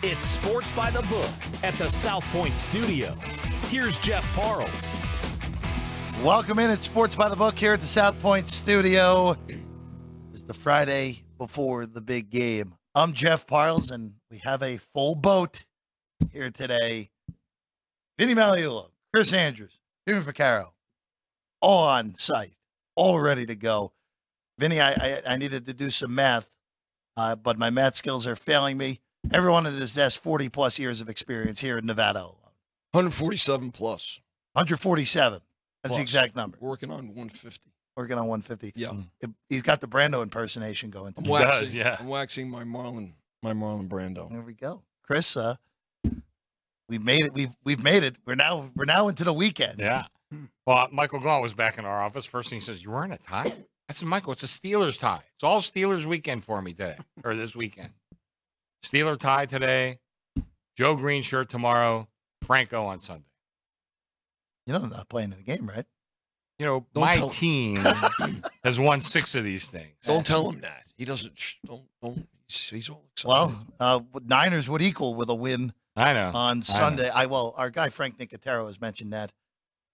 [0.00, 1.28] It's Sports by the Book
[1.64, 3.14] at the South Point Studio.
[3.66, 4.94] Here's Jeff Parles.
[6.22, 9.34] Welcome in at Sports by the Book here at the South Point Studio.
[10.32, 12.76] It's the Friday before the big game.
[12.94, 15.64] I'm Jeff Parles, and we have a full boat
[16.30, 17.10] here today.
[18.20, 20.68] Vinny Magliulo, Chris Andrews, Jimmy Vaccaro,
[21.60, 22.54] all on site,
[22.94, 23.92] all ready to go.
[24.60, 26.48] Vinny, I, I, I needed to do some math,
[27.16, 29.00] uh, but my math skills are failing me.
[29.32, 32.34] Everyone at this desk, 40 plus years of experience here in Nevada alone.
[32.92, 34.20] 147 plus.
[34.54, 35.40] 147.
[35.82, 36.56] That's the exact number.
[36.60, 37.70] Working on 150.
[37.96, 38.72] Working on 150.
[38.80, 38.92] Yeah.
[39.20, 41.14] It- He's got the Brando impersonation going.
[41.16, 41.96] I'm waxing, does, yeah.
[42.00, 44.30] I'm waxing my Marlon, my Marlon Brando.
[44.30, 45.36] There we go, Chris.
[45.36, 45.56] Uh,
[46.88, 47.30] we've made it.
[47.34, 48.16] We've we've made it.
[48.26, 49.78] We're now we're now into the weekend.
[49.78, 50.04] Yeah.
[50.66, 52.24] Well, Michael Gaughan was back in our office.
[52.26, 53.52] First thing he says, "You wearing a tie?"
[53.88, 55.22] I said, "Michael, it's a Steelers tie.
[55.34, 57.90] It's all Steelers weekend for me today, or this weekend.
[58.84, 59.98] Steeler tie today.
[60.76, 62.08] Joe Greene shirt tomorrow.
[62.42, 63.24] Franco on Sunday.
[64.66, 65.84] You know, I'm not playing in the game, right?
[66.58, 67.76] You know, Don't my tell- team
[68.64, 69.94] has won six of these things.
[70.04, 70.84] Don't tell him that.
[70.96, 71.38] He doesn't.
[71.38, 71.84] Shh, don't.
[72.02, 72.28] Don't.
[72.48, 73.28] He's, he's all excited.
[73.28, 76.32] Well, uh, Niners would equal with a win I know.
[76.34, 77.08] on Sunday.
[77.08, 79.32] I well, our guy Frank Nicotero has mentioned that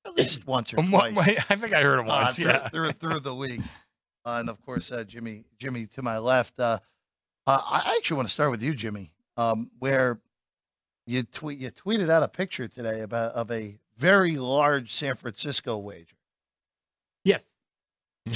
[0.06, 1.16] at least once or twice.
[1.18, 2.36] I think I heard him uh, once.
[2.36, 2.68] through, yeah.
[2.68, 3.60] through through the week.
[4.24, 6.58] Uh, and of course, uh, Jimmy Jimmy to my left.
[7.46, 10.18] Uh, I actually want to start with you, Jimmy, um, where
[11.06, 15.76] you tweet you tweeted out a picture today about of a very large San Francisco
[15.78, 16.16] wager.
[17.24, 17.44] Yes.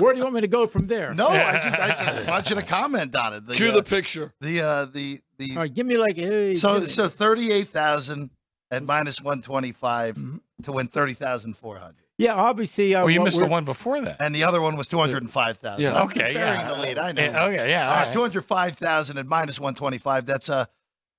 [0.00, 1.12] Where do you want me to go from there?
[1.12, 3.46] No, I just I just want you to comment on it.
[3.46, 4.32] The Cue uh, the picture.
[4.40, 6.54] the uh, the the All right, give me like hey.
[6.54, 8.30] so give me- so thirty eight thousand
[8.70, 10.40] at minus one twenty five Mhm.
[10.62, 12.94] to win thirty thousand four hundred, yeah, obviously.
[12.94, 14.16] Uh, Well, you missed the one before that.
[14.20, 15.82] and the other one was two hundred and five thousand.
[15.82, 16.02] Yeah.
[16.02, 16.68] Okay, yeah.
[16.68, 16.98] the lead.
[16.98, 17.22] I know.
[17.22, 17.90] Yeah, okay, yeah.
[17.90, 18.12] Uh, right.
[18.12, 20.26] two hundred five thousand at minus one twenty five.
[20.26, 20.66] That's uh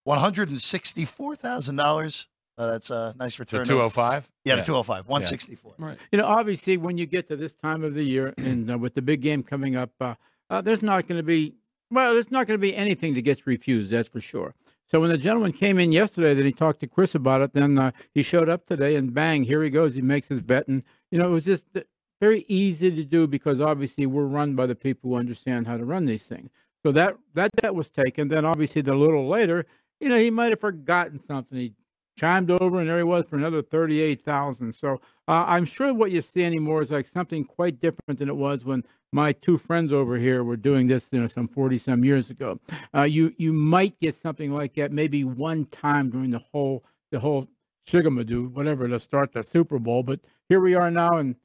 [0.03, 2.27] one hundred and sixty four thousand dollars.
[2.57, 3.59] Uh, that's a nice return.
[3.59, 3.89] The return.
[3.89, 4.29] 205?
[4.43, 5.07] Yeah, the two hundred five.
[5.07, 5.73] One sixty four.
[5.77, 5.97] Right.
[6.11, 8.95] You know, obviously, when you get to this time of the year and uh, with
[8.95, 10.15] the big game coming up, uh,
[10.49, 11.55] uh, there's not going to be
[11.91, 13.91] well, there's not going to be anything that gets refused.
[13.91, 14.53] That's for sure.
[14.89, 17.77] So when the gentleman came in yesterday, that he talked to Chris about it, then
[17.77, 19.93] uh, he showed up today, and bang, here he goes.
[19.93, 21.81] He makes his bet, and you know, it was just uh,
[22.19, 25.85] very easy to do because obviously we're run by the people who understand how to
[25.85, 26.49] run these things.
[26.83, 28.29] So that that that was taken.
[28.29, 29.67] Then obviously, the little later,
[29.99, 31.57] you know, he might have forgotten something.
[31.57, 31.73] He
[32.17, 34.73] chimed over, and there he was for another thirty-eight thousand.
[34.73, 38.35] So uh, I'm sure what you see anymore is like something quite different than it
[38.35, 42.03] was when my two friends over here were doing this, you know, some forty some
[42.03, 42.59] years ago.
[42.95, 47.19] Uh, you you might get something like that maybe one time during the whole the
[47.19, 47.47] whole
[47.87, 50.03] shigamadoo, whatever, to start the Super Bowl.
[50.03, 51.35] But here we are now, and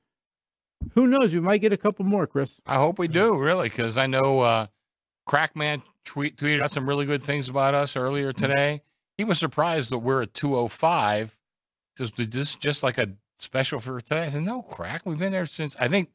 [0.94, 1.32] who knows?
[1.32, 2.60] We might get a couple more, Chris.
[2.66, 4.66] I hope we do, really, because I know uh,
[5.26, 8.82] Crackman tweet, tweeted out some really good things about us earlier today.
[9.16, 11.38] He was surprised that we're at 205.
[11.96, 15.02] Says, "Did this just like a special for today?" I said, "No, Crack.
[15.06, 16.10] We've been there since I think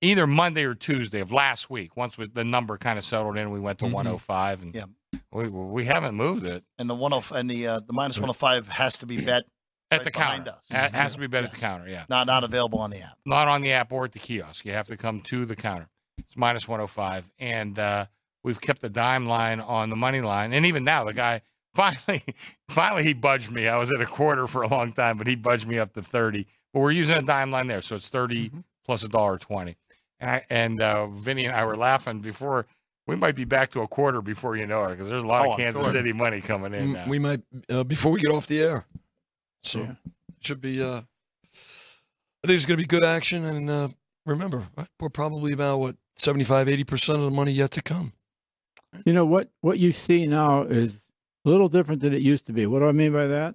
[0.00, 1.96] either Monday or Tuesday of last week.
[1.96, 3.92] Once we, the number kind of settled in, we went to Mhm.
[3.92, 4.84] 105, and Yeah.
[5.32, 8.28] we we haven't moved it And the one oh and the uh, the minus one
[8.28, 9.44] hundred five has to be bet
[9.90, 10.50] at Right the counter.
[10.50, 10.58] us.
[10.70, 11.88] It has to be bet at the counter.
[11.88, 12.04] Yeah.
[12.08, 13.16] not not available on the app.
[13.24, 14.64] not on the app or at the kiosk.
[14.64, 15.88] You have to come to the counter.
[16.18, 17.30] It's minus 105.
[17.38, 18.06] And uh,
[18.42, 20.52] we've kept the dime line on the money line.
[20.52, 21.42] And even now, the guy
[21.74, 22.22] finally,
[22.68, 23.68] finally, he budged me.
[23.68, 26.02] I was at a quarter for a long time, but he budged me up to
[26.02, 26.46] 30.
[26.72, 27.82] But we're using a dime line there.
[27.82, 28.64] So it's 30 Mhm.
[28.84, 29.76] plus a dollar 20.
[30.20, 32.66] And, I, and uh, Vinny and I were laughing before.
[33.06, 35.46] We might be back to a quarter before you know it because there's a lot
[35.46, 35.92] Oh, of Kansas sure.
[35.92, 37.06] City money coming in now.
[37.06, 37.40] We might
[37.70, 38.84] uh, before we get off the air.
[39.62, 39.90] So Yeah.
[39.92, 40.82] it should be.
[40.82, 41.02] Uh,
[42.44, 43.88] I think it's going to be good action, and uh,
[44.24, 44.66] remember,
[45.00, 48.12] we're probably about what 75, 80 percent of the money yet to come.
[49.04, 49.50] You know what?
[49.60, 51.08] What you see now is
[51.44, 52.66] a little different than it used to be.
[52.66, 53.54] What do I mean by that?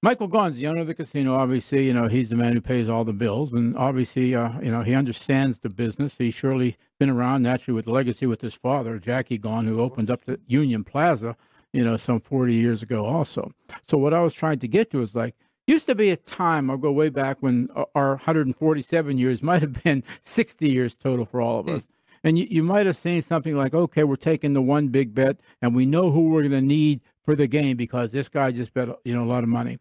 [0.00, 1.34] Michael Gaughan's the owner of the casino.
[1.34, 4.70] Obviously, you know he's the man who pays all the bills, and obviously, uh, you
[4.70, 6.14] know he understands the business.
[6.18, 10.08] He's surely been around naturally with the legacy with his father, Jackie Gaughan, who opened
[10.08, 11.36] up the Union Plaza,
[11.72, 13.06] you know, some forty years ago.
[13.06, 13.50] Also,
[13.82, 15.34] so what I was trying to get to is like
[15.66, 16.70] used to be a time.
[16.70, 21.40] I'll go way back when our 147 years might have been 60 years total for
[21.40, 21.88] all of us.
[22.24, 25.38] And you, you might have seen something like, okay, we're taking the one big bet,
[25.62, 28.72] and we know who we're going to need for the game because this guy just
[28.72, 29.78] bet you know a lot of money.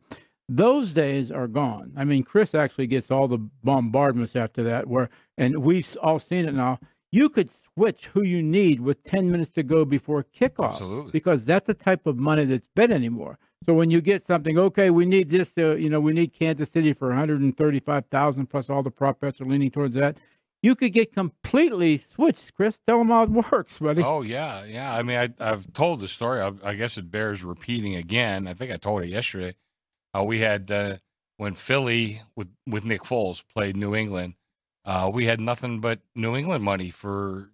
[0.50, 1.94] Those days are gone.
[1.96, 6.46] I mean, Chris actually gets all the bombardments after that, where and we've all seen
[6.46, 6.78] it now.
[7.10, 11.12] You could switch who you need with 10 minutes to go before kickoff Absolutely.
[11.12, 13.40] because that's the type of money that's bet anymore.
[13.66, 16.70] So when you get something, okay, we need this, to, you know, we need Kansas
[16.70, 20.18] City for 135,000 plus all the prop bets are leaning towards that.
[20.68, 22.54] You could get completely switched.
[22.54, 24.04] Chris, tell them how it works, buddy.
[24.04, 24.94] Oh yeah, yeah.
[24.94, 26.42] I mean, I, I've told the story.
[26.42, 28.48] I, I guess it bears repeating again.
[28.50, 29.56] I think I told it yesterday.
[30.14, 30.98] Uh, we had uh,
[31.38, 34.34] when Philly with with Nick Foles played New England.
[34.84, 37.50] Uh, we had nothing but New England money for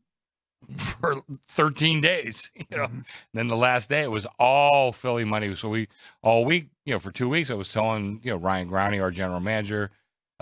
[0.78, 2.50] for 13 days.
[2.72, 3.06] You know, Mhm.
[3.36, 5.54] then the last day it was all Philly money.
[5.56, 5.88] So we
[6.24, 9.12] all week, you know, for two weeks I was telling you know Ryan Growney, our
[9.12, 9.92] general manager,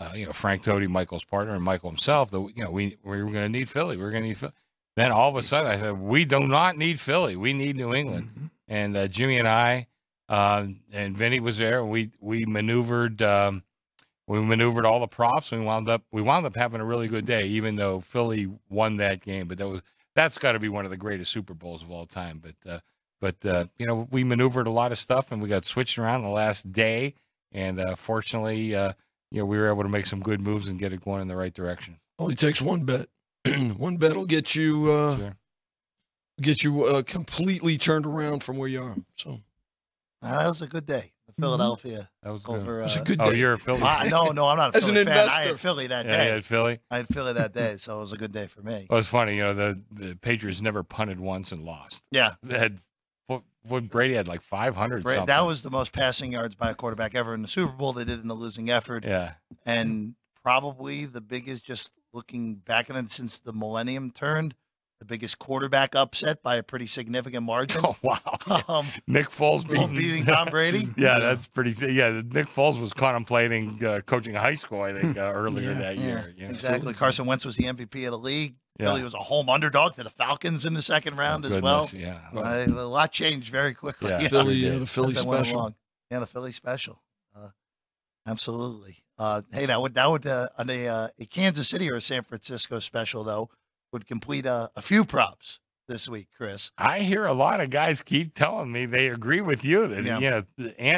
[0.01, 3.21] uh, you know Frank Toti, Michael's partner, and Michael himself that you know we we
[3.23, 3.97] were going to need Philly.
[3.97, 4.53] We were going to need Philly.
[4.95, 7.35] Then all of a sudden I said we do not need Philly.
[7.35, 8.31] We need New England.
[8.37, 8.49] Mhm.
[8.67, 9.87] And uh, Jimmy and I
[10.29, 11.79] uh, and Vinny was there.
[11.81, 13.21] And we we maneuvered.
[13.21, 13.63] Um,
[14.27, 15.51] we maneuvered all the props.
[15.51, 18.49] And we wound up we wound up having a really good day, even though Philly
[18.69, 19.47] won that game.
[19.47, 19.81] But that was
[20.15, 22.41] that's got to be one of the greatest Super Bowls of all time.
[22.41, 22.79] But uh,
[23.19, 26.23] but uh, you know we maneuvered a lot of stuff, and we got switched around
[26.23, 27.15] the last day.
[27.51, 28.93] And uh, fortunately, uh,
[29.31, 31.27] you know we were able to make some good moves and get it going in
[31.27, 31.97] the right direction.
[32.19, 33.07] Only takes one bet.
[33.77, 35.35] one bet will get you uh, Sure.
[36.41, 38.95] get you uh, completely turned around from where you are.
[39.15, 39.41] So
[40.21, 41.11] Uh, that was a good day.
[41.27, 42.59] The Philadelphia That was good.
[42.59, 42.79] over.
[42.81, 43.25] it was uh, a good day.
[43.25, 43.81] Oh, you're a Philly.
[43.81, 45.29] I, no, no, I'm not a As an Philly fan.
[45.29, 46.35] I had Philly that yeah, day.
[46.35, 46.79] yeah, Philly.
[46.91, 48.85] I had Philly that day, so it was a good day for me.
[48.89, 52.03] Well, it's funny, you know, the, the Patriots never punted once and lost.
[52.11, 52.79] Yeah, They had
[53.63, 55.25] what Brady had like 500 Bra- something.
[55.27, 57.93] that was the most passing yards by a quarterback ever in the Super Bowl.
[57.93, 59.33] They did in the losing effort, yeah.
[59.65, 61.63] and probably the biggest.
[61.63, 64.55] Just looking back at it since the millennium turned,
[64.99, 67.81] the biggest quarterback upset by a pretty significant margin.
[67.85, 68.17] Oh wow.
[68.67, 70.87] Um, Nick Foles beating, beating Tom Brady.
[70.97, 71.71] yeah, that's pretty.
[71.93, 74.81] Yeah, Nick Foles was contemplating uh, coaching high school.
[74.81, 75.79] I think uh, earlier Yeah.
[75.79, 76.33] that Yeah, year.
[76.35, 76.49] you know.
[76.49, 76.93] exactly.
[76.93, 78.55] Carson Wentz was the MVP of the league.
[78.79, 78.87] Yeah.
[78.87, 81.85] Philly was a home underdog to the Falcons in the second round as well.
[81.85, 81.93] Goodness,
[82.33, 82.39] Yeah.
[82.39, 84.09] Uh, a lot changed very quickly.
[84.09, 84.17] Yeah.
[84.21, 84.75] as Philly, did.
[84.75, 85.57] uh, the Philly special.
[85.57, 85.75] along.
[86.09, 87.01] Yeah, the Philly special.
[87.35, 87.49] Uh,
[88.25, 88.97] absolutely.
[89.17, 92.01] Uh, hey, that would that would uh, on a, uh, a Kansas City or a
[92.01, 93.49] San Francisco special though
[93.91, 96.71] would complete a, a few props this week, Chris.
[96.77, 100.19] I hear a lot of guys keep telling me they agree with you that Yeah.
[100.19, 100.29] you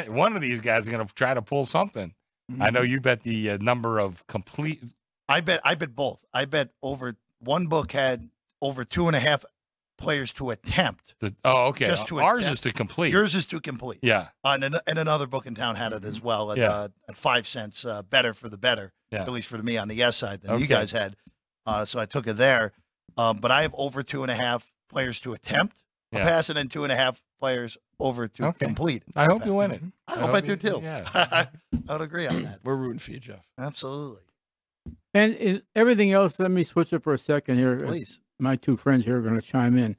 [0.06, 2.14] know one of these guys is going to try to pull something.
[2.60, 4.82] I know you bet the uh, number of complete.
[5.28, 6.22] I bet I bet both.
[6.32, 8.28] I bet over one book had
[8.62, 9.44] over two and a half
[9.98, 11.14] players to attempt.
[11.20, 11.86] The, oh, okay.
[11.86, 12.54] Just to Ours adapt.
[12.54, 13.12] is to complete.
[13.12, 13.98] Yours is to complete.
[14.02, 14.28] yeah.
[14.42, 16.68] Uh, and, an- and another book in town had it as well at, Yeah.
[16.70, 19.22] uh, at five cents uh, better for the better, Yeah.
[19.22, 21.16] at least for me on the yes side than you guys had.
[21.66, 22.72] Uh, so I took it there.
[23.16, 26.24] Um, but I have over two and a half players to attempt a Yeah.
[26.24, 28.66] pass and then two and a half players over to Okay.
[28.66, 29.04] complete.
[29.14, 29.82] I hope you win it.
[30.08, 30.80] I hope I, do you- too.
[30.82, 31.04] Yeah.
[31.14, 31.46] I
[31.92, 32.58] would agree on that.
[32.64, 33.46] We're rooting for you, Jeff.
[33.58, 34.22] Absolutely.
[35.14, 37.78] And in everything else, let me switch it for a second here.
[37.78, 38.18] Please.
[38.40, 39.96] My two friends here are going to chime in.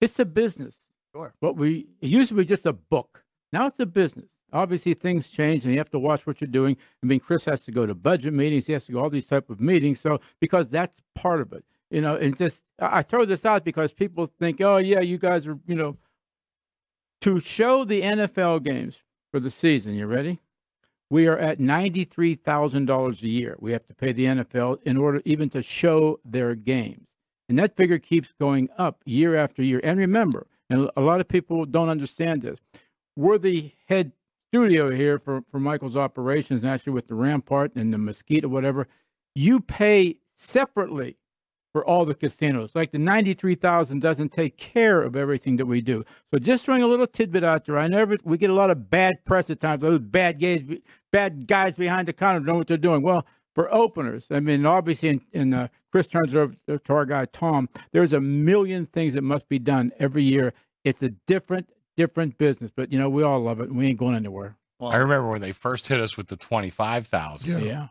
[0.00, 0.86] It's a business.
[1.14, 1.32] Sure.
[1.38, 3.24] What we it used to be just a book.
[3.52, 4.26] Now it's a business.
[4.52, 6.76] Obviously, things change, and you have to watch what you're doing.
[7.02, 8.66] I mean, Chris has to go to budget meetings.
[8.66, 10.00] He has to go all these type of meetings.
[10.00, 12.16] So because that's part of it, you know.
[12.16, 15.58] And just I I throw this out because people think, oh yeah, you guys are,
[15.66, 15.96] you know,
[17.20, 19.94] to show the NFL games for the season.
[19.94, 20.40] You ready?
[21.10, 23.56] We are at ninety-three thousand dollars a year.
[23.58, 27.08] We have to pay the NFL in order even to show their games,
[27.48, 29.80] and that figure keeps going up year after year.
[29.82, 32.60] And remember, and a lot of people don't understand this.
[33.16, 34.12] We're the head
[34.50, 38.88] studio here for, for Michael's operations, and actually with the Rampart and the Mosquito, whatever.
[39.34, 41.16] You pay separately
[41.72, 42.74] for all the casinos.
[42.74, 46.04] Like the ninety-three thousand doesn't take care of everything that we do.
[46.30, 47.78] So just throwing a little tidbit out there.
[47.78, 49.82] I never we get a lot of bad press at times.
[49.82, 50.64] Those bad guys,
[51.12, 53.02] bad guys behind the counter know what they're doing.
[53.02, 57.24] Well, for openers, I mean, obviously, in, in uh, Chris turns over to our guy
[57.26, 57.68] Tom.
[57.92, 60.52] There's a million things that must be done every year.
[60.84, 63.68] It's a different, different business, but you know we all love it.
[63.68, 64.56] and We ain't going anywhere.
[64.78, 67.50] Well, I remember when they first hit us with the twenty five thousand.
[67.50, 67.58] Yeah.
[67.58, 67.86] Yeah.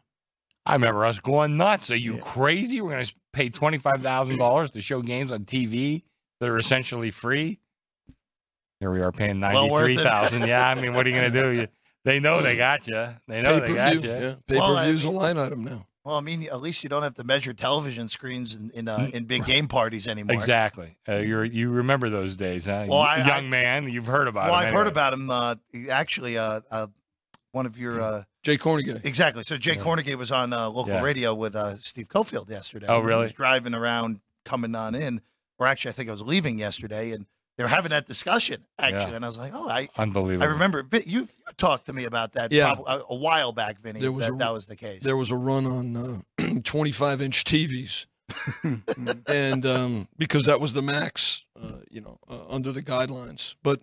[0.65, 1.89] I remember us going nuts.
[1.91, 2.19] Are you Yeah.
[2.21, 2.79] crazy?
[2.81, 6.03] We're going to pay twenty five thousand dollars to show games on TV
[6.39, 7.59] that are essentially free.
[8.79, 10.03] Here we are paying Well ninety worth three it.
[10.03, 10.47] thousand.
[10.47, 11.67] yeah, I mean, what are you going to do?
[12.15, 13.07] You, they know they got you.
[13.27, 14.09] They know they got you.
[14.09, 14.35] Yeah.
[14.47, 15.85] Pay Well, per I view's a line item now.
[16.03, 19.09] well, I mean, at least you don't have to measure television screens in in, uh,
[19.13, 20.35] in big game parties anymore.
[20.35, 20.97] Exactly.
[21.07, 22.85] Uh, you're you remember those days, huh?
[22.87, 24.49] Well, I- young I- man, you've heard about.
[24.51, 25.29] Well, him I've heard about him.
[25.29, 25.55] Uh,
[25.89, 26.87] actually, uh, uh,
[27.51, 29.05] one of your uh, Jay Kornegay.
[29.05, 29.43] exactly.
[29.43, 29.81] So Jay Yeah.
[29.81, 31.01] Kornegay was on uh, local Yeah.
[31.01, 32.85] radio with uh, Steve Cofield yesterday.
[32.87, 33.23] Oh, He really?
[33.23, 35.21] was driving around, coming on in,
[35.57, 37.25] or actually, I think I was leaving yesterday, and
[37.59, 39.15] they were having that discussion actually, Yeah.
[39.17, 39.89] and I was like, oh, I.
[39.97, 40.43] Unbelievable.
[40.47, 42.73] I remember Vin- you, you talked to me about that Yeah.
[42.73, 43.99] prob- a, a while back, Vinny.
[43.99, 45.03] There was that, a- that was the case.
[45.03, 48.05] There was a run on uh, 25 inch TVs.
[49.27, 53.55] and um, because that was the max, uh, you know, uh, under the guidelines.
[53.61, 53.81] But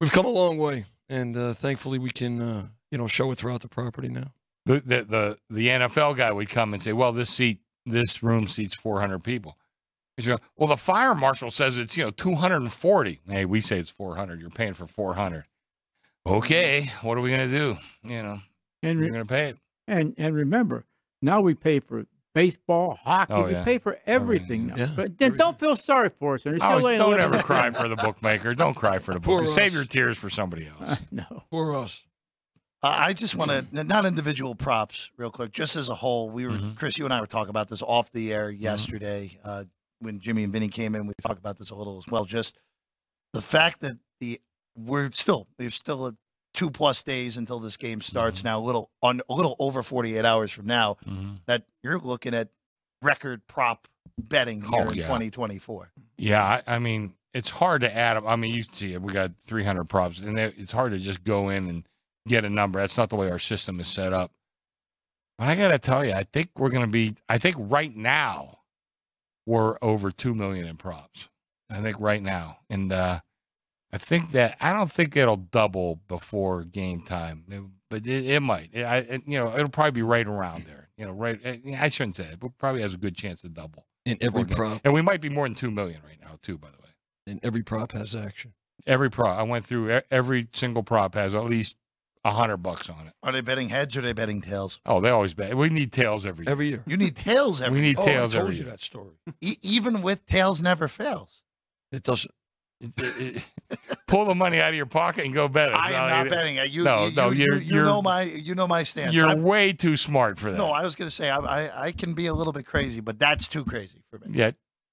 [0.00, 3.38] we've come a long way, and uh, thankfully we can, uh, you know, show it
[3.38, 4.30] throughout the property now.
[4.66, 8.46] the, the the the NFL guy would come and say, "Well, this seat this room
[8.46, 9.56] seats 400 people.
[10.18, 13.20] You go, well, the fire marshal says it's you know 240.
[13.28, 14.40] Hey, we say it's 400.
[14.40, 15.44] You're paying for 400.
[16.26, 17.76] Okay, what are we gonna do?
[18.02, 18.40] You know,
[18.82, 19.58] And you're gonna pay it.
[19.86, 20.84] and and remember,
[21.22, 23.32] now we pay for baseball, hockey.
[23.34, 24.74] Oh, we pay for everything now.
[24.76, 24.88] Yeah.
[24.96, 26.44] But then don't feel sorry for us.
[26.46, 28.54] And you're still don't ever cry for the bookmaker.
[28.54, 29.50] Don't cry for the Poor book.
[29.52, 30.98] Save your tears for somebody else.
[31.10, 31.44] no.
[31.50, 32.02] Poor us.
[32.82, 36.28] Uh, I just want to not individual props, real quick, just as a whole.
[36.28, 36.76] We were Mhm.
[36.76, 39.64] Chris, you and I were talking about this off the air yesterday uh,
[40.00, 41.06] when Jimmy and Vinny came in.
[41.06, 42.24] We talked about this a little as well.
[42.24, 42.58] Just
[43.32, 44.40] the fact that the
[44.76, 46.14] we're still we're still at
[46.54, 48.58] two plus days until this game starts now.
[48.58, 50.96] A little on a little over forty eight hours from now.
[51.06, 51.38] Mhm.
[51.46, 52.48] That you're looking at
[53.02, 53.88] record prop
[54.18, 55.90] betting here Oh, in 2024.
[56.16, 58.24] Yeah, I, I mean, it's hard to add up.
[58.26, 59.02] I mean, you see it.
[59.02, 61.86] We got 300 props, and they- it's hard to just go in and
[62.26, 62.80] get a number.
[62.80, 64.32] That's not the way our system is set up.
[65.38, 67.94] But I got to tell you, I think we're going to be, I think right
[67.94, 68.60] now,
[69.46, 71.28] we're over 2 million in props.
[71.70, 72.58] I think right now.
[72.68, 73.20] And uh,
[73.92, 78.40] I think that, I don't think it'll double before game time, It- but it, it
[78.40, 78.70] might.
[78.72, 80.88] It, I, it, you know, it'll probably be right around there.
[80.98, 81.38] You know, right.
[81.78, 83.86] I shouldn't say it, but probably has a good chance to double.
[84.04, 84.56] And every game.
[84.56, 86.88] prop And we might be more than 2 million right now, too, by the way.
[87.28, 88.54] and every prop has action.
[88.88, 91.76] Every prop I went through, every single prop has at least
[92.26, 93.12] a hundred bucks on it.
[93.22, 94.80] Are they betting heads or are they betting tails?
[94.86, 95.54] Oh, they always bet.
[95.56, 96.52] We need tails every year.
[96.52, 96.82] Every year.
[96.86, 97.78] You need tails every.
[97.78, 97.82] Year.
[97.82, 98.70] We need Oh, tails I told every you year.
[98.72, 99.14] that story.
[99.40, 101.42] e- even with tails never fails.
[101.92, 102.32] It doesn't.
[104.08, 105.74] Pull the money out of your pocket and go bet it.
[105.74, 106.56] I am not betting.
[106.56, 106.70] it.
[106.70, 109.12] You, No, you, no, you, you're- you, you're- know my you know my stance.
[109.12, 110.56] You're I'm- way too smart for that.
[110.58, 113.00] no, I was going to say I, I I can be a little bit crazy,
[113.00, 114.26] but that's too crazy for me.
[114.38, 114.52] yeah,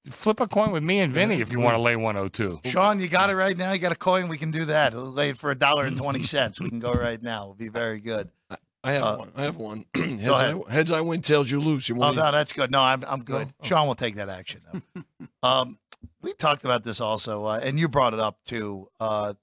[0.10, 2.62] flip a coin with me and Vinny if you want to lay 102.
[2.66, 3.72] Sean, you got it right now.
[3.72, 4.28] You got a coin.
[4.28, 4.94] We can do that.
[4.94, 6.60] We'll lay it for a dollar and twenty cents.
[6.60, 7.44] We can go right now.
[7.44, 8.30] It'll be very good.
[8.86, 9.32] I have Uh, one.
[9.36, 9.86] I have one.
[9.96, 10.30] heads.
[10.30, 11.88] I, heads I win, tails you lose.
[11.88, 12.70] You Oh want no, that's good.
[12.70, 13.48] No, I'm I'm good.
[13.48, 13.54] No?
[13.62, 13.66] Oh.
[13.66, 14.62] Sean will take that action.
[15.42, 15.78] Um,
[16.22, 19.34] we talked about this also, uh, and you brought it up too, uh,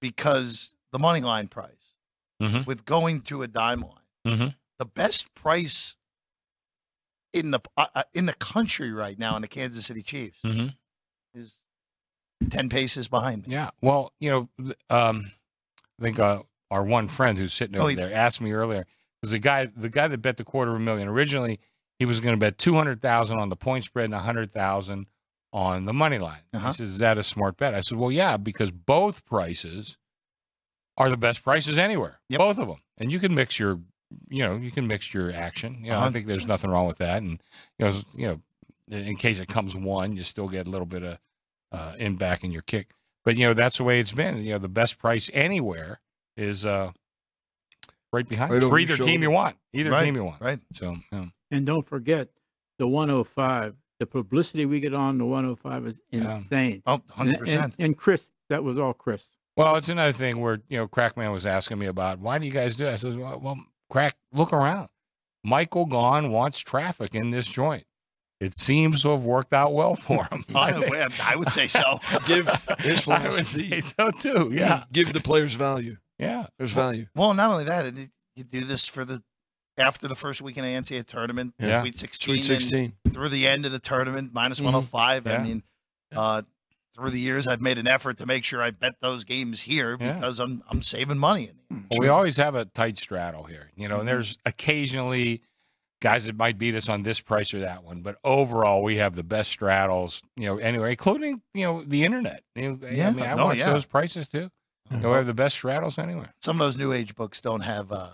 [0.00, 1.94] because the money line price
[2.42, 2.66] Mhm.
[2.66, 4.36] with going to a dime line.
[4.36, 5.94] hmm the best price
[7.32, 10.66] in the uh, uh, in the country right now in the Kansas City Chiefs hmm
[11.34, 11.54] is
[12.50, 13.54] ten paces behind me.
[13.54, 13.70] Yeah.
[13.80, 15.30] Well, you know, um,
[16.00, 18.86] I think uh, our one friend who's sitting Oh, over he- there asked me earlier
[19.20, 21.60] because the guy, the guy that bet the quarter of a million originally,
[21.98, 24.50] he was going to bet two hundred thousand on the point spread and a hundred
[24.50, 25.06] thousand
[25.52, 26.40] on the money line.
[26.52, 26.68] Uh-huh.
[26.68, 29.96] He says, "Is that a smart bet?" I said, "Well, yeah, because both prices
[30.98, 32.20] are the best prices anywhere.
[32.28, 32.38] Yep.
[32.38, 33.80] Both of them, and you can mix your,
[34.28, 35.78] you know, you can mix your action.
[35.82, 37.22] You know, I think there's nothing nothing wrong with that.
[37.22, 37.40] And
[37.78, 38.40] you know, you know,
[38.96, 41.18] in case it comes one, you still get a little bit of
[41.72, 42.92] uh, in back in your kick.
[43.24, 44.38] But you know, that's the way it's been.
[44.38, 46.00] You know, the best price anywhere
[46.36, 46.92] is uh,
[48.12, 49.56] right behind Right you for either team you want.
[49.72, 50.40] Either Right, team you want.
[50.40, 50.60] Right.
[50.72, 51.26] So yeah.
[51.50, 52.28] And don't forget
[52.78, 53.76] the 105.
[54.00, 56.36] The publicity we get on the 105 is Yeah.
[56.36, 56.82] insane.
[56.86, 57.74] Oh, And, 100 and, percent.
[57.78, 59.28] and Chris, that was all Chris.
[59.56, 62.52] Well, it's another thing where you know Crackman was asking me about why do you
[62.52, 62.86] guys do?
[62.86, 62.92] It?
[62.92, 63.60] I says, well, well,
[63.92, 64.88] Crack, look around.
[65.44, 67.84] Michael Gaughan wants traffic in this joint.
[68.40, 70.44] It seems to have worked out well for him.
[70.54, 72.00] I, I would say so.
[72.26, 72.48] Give
[72.80, 73.68] his I would philosophy.
[73.68, 74.50] say so too.
[74.50, 75.98] Yeah, Give the players value.
[76.18, 76.46] yeah.
[76.56, 77.06] There's value.
[77.14, 77.94] Well, not only that, it,
[78.34, 79.22] you do this for the
[79.76, 81.82] after the first weekend of NCAA tournament, Yeah.
[81.82, 82.92] Sweet 16, Sweet 16.
[83.10, 84.64] through the end of the tournament, minus Mhm.
[84.64, 85.26] 105.
[85.26, 85.34] Yeah.
[85.36, 85.62] I mean,
[86.16, 86.42] uh,
[86.94, 89.96] through the years, I've made an effort to make sure I bet those games here
[90.00, 90.14] Yeah.
[90.14, 91.50] because I'm I'm saving money.
[91.50, 91.82] In the.
[91.90, 93.96] Well, we always have a tight straddle here, you know.
[93.96, 94.00] Mhm.
[94.00, 95.42] And there's occasionally
[96.00, 99.14] guys that might beat us on this price or that one, but overall, we have
[99.14, 100.58] the best straddles, you know.
[100.58, 102.42] Anyway, including you know the internet.
[102.54, 103.72] You know, Yeah, I mean, I no, watch yeah.
[103.72, 104.50] those prices too.
[104.90, 106.34] You know, we have the best straddles anywhere.
[106.42, 108.10] Some of those new age books don't have uh,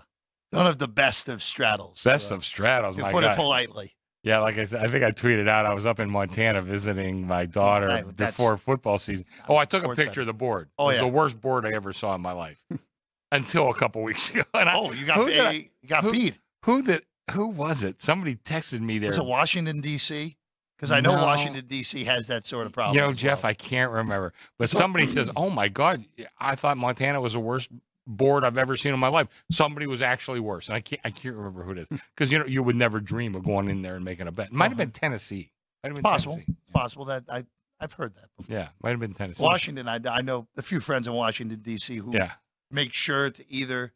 [0.52, 2.04] don't have the best of straddles.
[2.04, 3.32] Best uh, of straddles, to put God.
[3.32, 3.94] it politely.
[4.24, 7.26] Yeah, like I said, I think I tweeted out I was up in Montana visiting
[7.26, 9.24] my daughter before football season.
[9.48, 10.68] Oh, I took a picture of the board.
[10.78, 11.00] Oh, it was yeah.
[11.02, 12.62] the worst board I ever saw in my life
[13.32, 14.42] until a couple weeks ago.
[14.54, 16.38] And I, Oh, you got who did you got who- beat.
[16.64, 18.00] who did who was it?
[18.02, 19.08] Somebody texted me there.
[19.10, 20.36] Was it Washington D.C.?
[20.76, 21.22] Because I know No.
[21.24, 22.04] Washington D.C.
[22.04, 22.94] has that sort of problem.
[22.94, 23.50] You know, Jeff, well.
[23.50, 26.04] I can't remember, but somebody says, "Oh my God,
[26.38, 27.68] I thought Montana was the worst
[28.08, 31.10] board I've ever seen in my life." Somebody was actually worse, and I can't, I
[31.10, 33.82] can't remember who it is because you know you would never dream of going in
[33.82, 34.46] there and making a bet.
[34.48, 35.52] It might have been Tennessee.
[35.84, 36.34] Might have been possible.
[36.34, 36.52] Tennessee.
[36.64, 37.44] It's possible that I
[37.78, 38.56] I've heard that before.
[38.56, 39.44] Yeah, might have been Tennessee.
[39.44, 41.96] Washington, I, I know a few friends in Washington D.C.
[41.98, 42.32] who Yeah,
[42.72, 43.92] make sure to either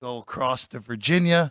[0.00, 1.50] go across to Virginia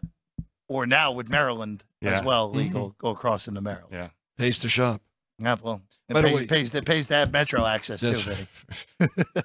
[0.68, 2.18] or now with Maryland as Yeah.
[2.18, 2.26] Mm-hmm.
[2.28, 3.90] well, legal go across into Maryland.
[3.92, 4.10] Yeah.
[4.38, 5.02] Pays to shop.
[5.38, 8.14] Yeah, well, it By the pays, way- pays, it pays to have Metro access too,
[8.14, 8.48] That's-
[9.00, 9.44] Vinny.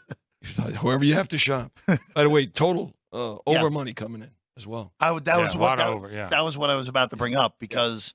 [0.56, 1.78] Whoever you have to shop.
[1.86, 3.68] By the way, total uh, over Yeah.
[3.68, 4.92] money coming in as well.
[5.00, 5.24] I would.
[5.24, 6.10] That Yeah, was what that, over.
[6.10, 8.14] Yeah, that was what I was about to bring up because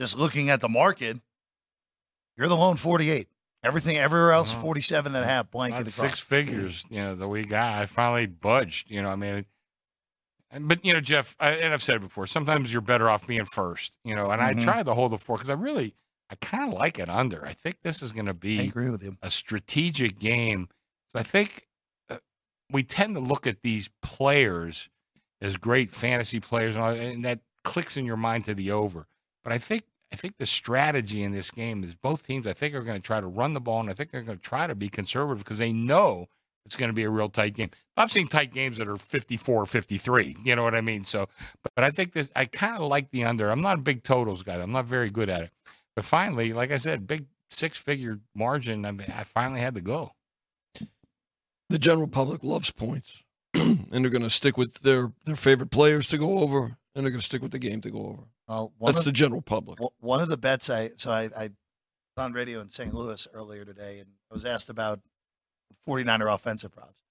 [0.00, 1.18] just looking at the market,
[2.36, 3.28] you're the lone 48.
[3.64, 4.60] Everything everywhere else, Wow.
[4.62, 6.10] 47 and a half blanket That's across.
[6.12, 7.74] six figures, you know, that we got.
[7.82, 9.44] I finally budged, you know, I mean,
[10.50, 13.26] and- but, you know, Jeff, I, and I've said it before, sometimes you're better off
[13.26, 14.60] being first, you know, and Mhm.
[14.60, 15.94] I tried to hold the four because I really,
[16.30, 17.44] I kind of like it under.
[17.44, 19.16] I think this is going to be I be agree with you.
[19.22, 20.68] a strategic game.
[21.08, 21.66] So I think
[22.10, 22.18] uh,
[22.70, 24.88] we tend to look at these players
[25.40, 29.06] as great fantasy players, and, all, and that clicks in your mind to the over.
[29.44, 32.46] But I think I think the strategy in this game is both teams.
[32.46, 34.38] I think are going to try to run the ball, and I think they're going
[34.38, 36.28] to try to be conservative because they know
[36.64, 37.70] it's going to be a real tight game.
[37.96, 40.36] I've seen tight games that are 54 53.
[40.44, 41.04] You know what I mean?
[41.04, 41.28] So,
[41.62, 43.50] but, but I think this, I kind of like the under.
[43.50, 44.60] I'm not a big totals guy.
[44.60, 45.50] I'm not very good at it.
[45.96, 48.84] But finally, like I said, big six figure margin.
[48.84, 50.12] I mean, I finally had to go.
[51.70, 53.22] The general public loves points,
[53.54, 57.10] and they're going to stick with their their favorite players to go over, and they're
[57.10, 58.22] going to stick with the game to go over.
[58.48, 59.78] Well, That's of, the general public.
[60.00, 61.50] one of the bets I so I, I was
[62.18, 62.94] on radio in St.
[62.94, 65.00] Louis earlier today, and I was asked about
[65.86, 67.02] 49er offensive props.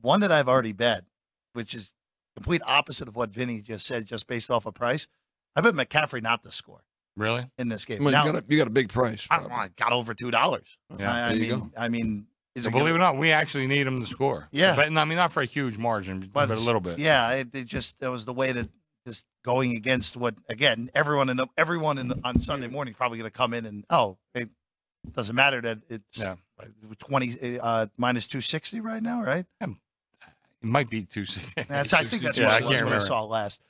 [0.00, 1.04] One that I've already bet,
[1.52, 1.94] which is
[2.36, 5.06] complete opposite of what Vinny just said, just based off of price.
[5.54, 6.82] I bet McCaffrey not to score
[7.16, 7.48] Really?
[7.58, 8.02] in this game.
[8.02, 9.28] Well, now, you got a, you got a big price.
[9.30, 10.78] I don't know, it got over two dollars.
[10.98, 11.70] Yeah, I, I there you mean, go.
[11.76, 14.06] I mean, is So it believe it gonna- or not, we actually need him to
[14.06, 14.48] score.
[14.52, 14.76] Yeah.
[14.76, 16.98] but I mean, not for a huge margin, but, a little bit.
[16.98, 18.68] Yeah, it, it just that was the way that
[19.06, 23.18] just going against what again everyone in the, everyone in the, on Sunday morning probably
[23.18, 24.48] going to come in and oh it
[25.12, 26.36] doesn't matter that it's Yeah.
[26.98, 29.46] twenty uh, minus two sixty right now, right?
[29.60, 29.70] It
[30.60, 31.62] might be two sixty.
[31.62, 33.60] That's I think that's yeah, what, I it I saw last.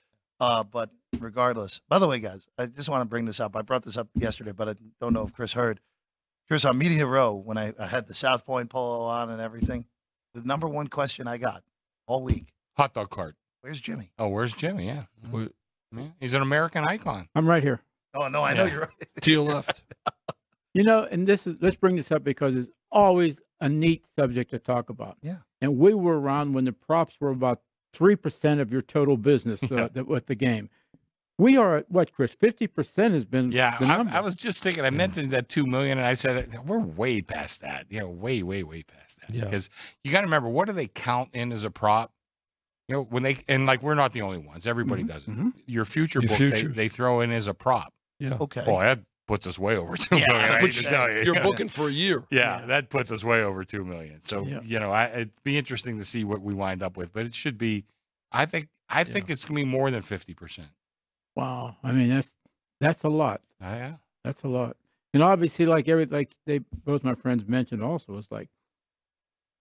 [0.41, 3.57] Uh, but regardless, by the way, guys, I just want to bring this up.
[3.57, 5.81] I brought this up yesterday, but I don't know if Chris heard.
[6.53, 9.87] Chris on Media Row when I, I had the South Point polo on and everything.
[10.35, 11.63] The number one question I got
[12.07, 13.37] all week: Hot dog cart.
[13.63, 14.13] Where's Jimmy?
[14.19, 14.89] Oh, where's Jimmy?
[14.89, 15.05] Yeah.
[15.31, 15.49] Well,
[15.97, 17.31] Yeah, He's an American icon.
[17.35, 17.81] I'm right here.
[18.13, 19.09] Oh no, I know you're right.
[19.23, 19.83] To your left.
[20.75, 24.51] You know, and this is let's bring this up because it's always a neat subject
[24.53, 25.19] to talk about.
[25.23, 25.37] Yeah.
[25.61, 27.61] And we were around when the props were about
[27.95, 30.69] three percent of your total business uh, that, with the game.
[31.43, 32.33] We are at what, Chris?
[32.35, 34.13] Fifty percent has been Yeah, the number.
[34.13, 34.85] I, I was just thinking.
[34.85, 37.87] I mentioned that two million, and I said we're way past that.
[37.91, 39.35] You know, way, way, way past that.
[39.35, 39.45] Yeah.
[39.45, 39.69] Because
[40.05, 42.13] you got to remember, what do they count in as a prop?
[42.89, 44.67] You know, when they and like we're not the only ones.
[44.67, 45.31] Everybody Mhm, does it.
[45.31, 45.53] mhm.
[45.67, 47.93] Your future Your book, they, they throw in as a prop.
[48.21, 48.39] Yeah.
[48.41, 48.65] Okay.
[48.65, 50.45] Boy, that puts us way over two Yeah, million.
[50.53, 51.23] I hate which- tell you.
[51.25, 52.25] You're booking for a year.
[52.31, 54.23] Yeah, that puts us way over two million.
[54.23, 54.61] So Yeah.
[54.63, 57.35] you know, I, it'd be interesting to see what we wind up with, but it
[57.35, 57.85] should be.
[58.31, 58.69] I think.
[58.89, 60.69] I think it's gonna be more than fifty percent.
[61.35, 61.77] Wow.
[61.83, 62.33] I mean, that's
[62.81, 63.41] that's a lot.
[63.61, 63.95] yeah.
[64.25, 64.77] That's a lot.
[65.15, 68.49] And obviously, like every like they both my friends mentioned, also it's like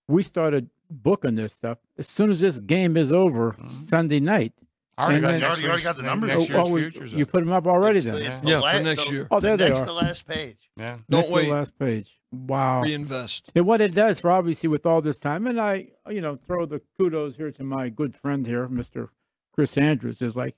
[0.08, 3.70] we started booking this stuff as soon as this game is over Mhm.
[3.70, 4.54] Sunday night.
[4.98, 6.28] I already And got You already- you already got the numbers?
[6.30, 7.14] Next Oh, year's oh, we- futures.
[7.14, 7.32] you up.
[7.32, 8.16] put them up already It's then.
[8.16, 8.40] the- Yeah.
[8.42, 9.28] the Yeah, la- for next the- year.
[9.32, 9.86] Oh, there they next are.
[9.86, 10.70] to last page.
[10.76, 10.90] yeah.
[10.90, 11.46] Don't Next to wait.
[11.46, 12.20] the last page.
[12.32, 12.82] Wow.
[12.84, 13.52] Reinvest.
[13.56, 16.66] And what it does for obviously with all this time, and I, you know, throw
[16.66, 19.10] the kudos here to my good friend here, Mr.
[19.54, 20.56] Chris Andrews, is like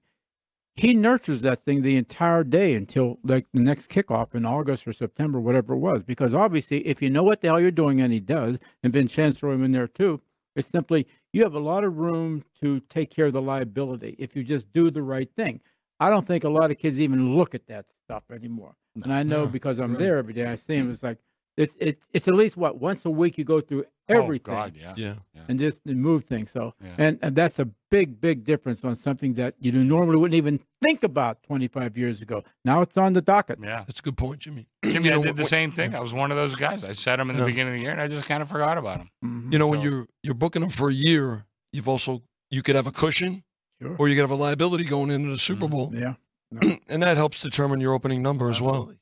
[0.76, 4.94] he nurtures that thing the entire day until like the next kickoff in August or
[4.94, 6.04] September, whatever it was.
[6.04, 9.38] Because obviously, if you know what the hell you're doing, and he does, and Vincenzo
[9.38, 10.22] throw him in there too,
[10.56, 14.36] it's simply you have a lot of room to take care of the liability if
[14.36, 15.62] you just do the right thing.
[16.00, 18.76] I don't think a lot of kids even look at that stuff anymore.
[18.96, 20.92] And I know No, because I'm there every day, I see him.
[20.92, 21.20] It's like
[21.58, 24.74] it's it's it's at least what once a week you go through everything Oh, God,
[24.76, 24.94] yeah.
[24.98, 25.14] Yeah.
[25.48, 26.52] and just move things.
[26.52, 26.90] So Yeah.
[26.98, 31.04] and, and that's a big big difference on something that you normally wouldn't even think
[31.04, 32.44] about 25 years ago.
[32.66, 33.60] Now it's on the docket.
[33.62, 33.84] Yeah.
[33.88, 34.68] That's a good point, Jimmy.
[34.84, 35.96] Jimmy, You know, I did the when- same thing.
[35.96, 36.84] I was one of those guys.
[36.84, 37.48] I set them in the Yeah.
[37.48, 39.10] beginning of the year, and I just kind of forgot about him.
[39.24, 39.54] Mhm.
[39.54, 42.88] You know, when you're you're booking them for a year, you've also you could have
[42.88, 43.44] a cushion
[43.82, 43.96] Sure.
[44.00, 45.72] or you could have a liability going into the Super Mhm.
[45.72, 46.16] Bowl, yeah.
[46.88, 48.94] and that helps determine your opening number as well.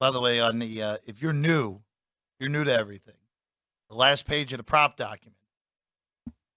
[0.00, 0.36] Absolutely.
[0.36, 1.80] You know, By the way, on the uh, if you're new,
[2.38, 3.14] you're new to everything.
[3.88, 5.36] The last page of the prop document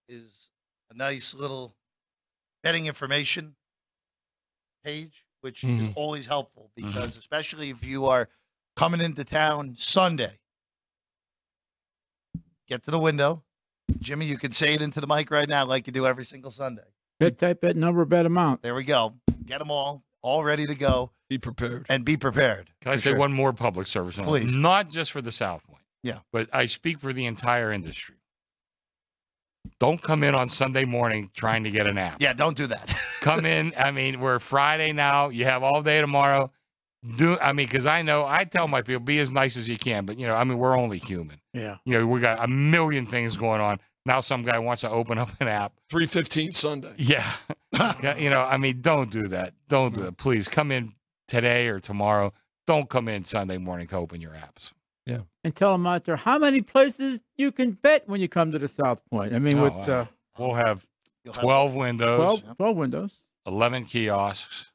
[0.07, 0.49] is
[0.91, 1.75] a nice little
[2.63, 3.55] betting information
[4.83, 5.93] page, which is Mhm.
[5.95, 8.29] always helpful because especially if you are
[8.75, 10.39] coming into town Sunday,
[12.67, 13.43] get to the window.
[13.99, 16.51] Jimmy, you can say it into the mic right now, like you do every single
[16.51, 16.83] Sunday.
[17.19, 18.61] Bet type bet number, bet amount.
[18.61, 19.15] There we go.
[19.45, 21.85] Get them all, all ready to go, be prepared.
[21.89, 22.71] and be prepared.
[22.81, 23.19] Can I say sure.
[23.19, 24.17] one more public service?
[24.17, 24.45] announcement?
[24.45, 24.55] Please.
[24.55, 25.83] Not just for the South Point.
[26.01, 26.19] Yeah.
[26.31, 28.15] But I speak for the entire industry.
[29.79, 32.21] Don't come in on Sunday morning trying to get an app.
[32.21, 32.93] Yeah, don't do that.
[33.21, 33.73] Come in.
[33.77, 35.29] I mean, we're Friday now.
[35.29, 36.51] You have all day tomorrow.
[37.17, 37.67] Do I mean?
[37.67, 40.27] Because I know I tell my people be as nice as you can, but you
[40.27, 41.39] know, I mean, we're only human.
[41.53, 41.77] Yeah.
[41.85, 43.79] You know, we got a million things going on.
[44.05, 45.73] Now, some guy wants to open up an app.
[45.89, 46.93] Three fifteen Sunday.
[46.97, 47.29] Yeah.
[47.73, 49.53] Yeah, you know, I mean, don't do that.
[49.67, 50.17] Don't do it.
[50.17, 50.93] Please come in
[51.27, 52.33] today or tomorrow,
[52.67, 54.71] don't come in Sunday morning to open your apps.
[55.05, 55.21] Yeah.
[55.43, 58.59] And tell them out there how many places you can bet when you come to
[58.59, 59.33] the South Point.
[59.33, 59.83] I mean, Oh, with wow.
[59.83, 60.05] uh,
[60.37, 60.85] We'll have
[61.25, 63.19] You'll have- 12 windows, 12, 12 windows.
[63.47, 64.67] 11 kiosks,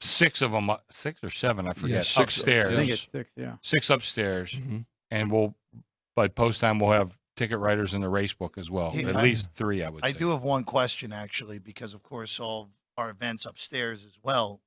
[0.00, 2.72] six of them, six or seven, I forget, six, upstairs.
[2.72, 3.32] I think it's six.
[3.36, 3.56] Yeah.
[3.62, 4.52] Six upstairs.
[4.54, 4.86] Mhm.
[5.10, 5.54] And we'll,
[6.16, 8.92] by post time, we'll have ticket writers in the race book as well.
[8.96, 10.18] At I- least three, I would I say.
[10.18, 14.60] do have one question actually, because of course all of our events upstairs as well.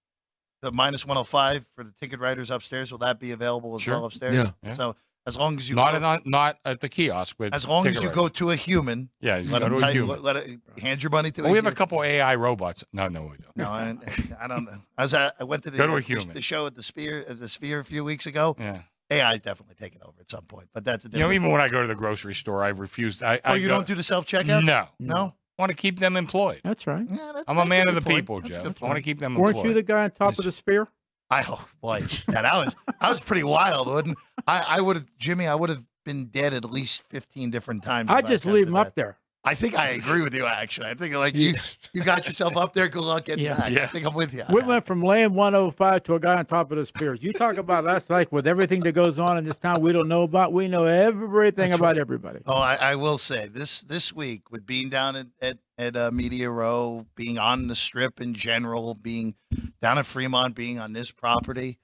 [0.62, 3.96] The minus 105 for the ticket writers upstairs, will that be available as Sure.
[3.96, 4.36] well upstairs?
[4.36, 4.52] Yeah.
[4.64, 4.74] Yeah.
[4.76, 4.96] So
[5.26, 7.96] as long as you Not, go, not, not at the kiosk, but as long as
[7.96, 8.38] ticket you go writers.
[8.40, 10.24] to a human, Yeah, you let go them to a tell you, human.
[10.24, 11.76] let, let it, hand your money to Well, a we have a human.
[11.78, 12.84] couple AI robots.
[12.94, 13.56] No, no, we don't.
[13.58, 13.96] No, I,
[14.42, 14.78] I don't know.
[14.98, 16.34] I was at, I went to the, Go to a the- human.
[16.34, 18.56] the show at the Sphere, at the Sphere a few weeks ago.
[18.58, 18.82] Yeah.
[19.14, 21.36] AI is definitely taking over at some point, but that's a You know, different.
[21.36, 23.24] even when I go to the grocery store, I've refused.
[23.24, 24.64] I, oh, I you go- don't do the self checkout?
[24.66, 24.88] No.
[25.00, 25.34] no.
[25.58, 26.62] I want to keep them employed.
[26.64, 27.06] That's right.
[27.08, 28.16] Yeah, that- I'm a that's man of the point.
[28.18, 28.82] people, That's Jeff.
[28.82, 29.44] I want to keep them employed.
[29.44, 29.70] Weren't employed.
[29.70, 30.88] you the guy on top of the sphere?
[31.30, 32.00] I oh boy,
[32.30, 34.66] yeah, that was I was pretty wild, wouldn't I?
[34.68, 35.48] I would have Jimmy.
[35.48, 38.10] I would have been dead at least fifteen different times.
[38.12, 38.88] I if just attempted leave him that.
[38.88, 39.18] up there.
[39.46, 40.46] I think I agree with you.
[40.46, 41.54] Actually, I think like you
[41.92, 42.88] you got yourself up there.
[42.88, 43.58] Good luck getting Yeah.
[43.58, 43.74] back.
[43.74, 44.44] I think I'm with you.
[44.50, 47.22] We went from laying 105 to a guy on top of the spheres.
[47.22, 50.08] You talk about us like with everything that goes on in this town we don't
[50.08, 50.54] know about.
[50.54, 51.98] We know everything That's about right.
[51.98, 52.40] everybody.
[52.46, 56.10] Oh, I, I will say this this week with being down at at, at uh,
[56.12, 59.36] Media Row, being on the Strip in general, being
[59.82, 61.80] down at Fremont, being on this property.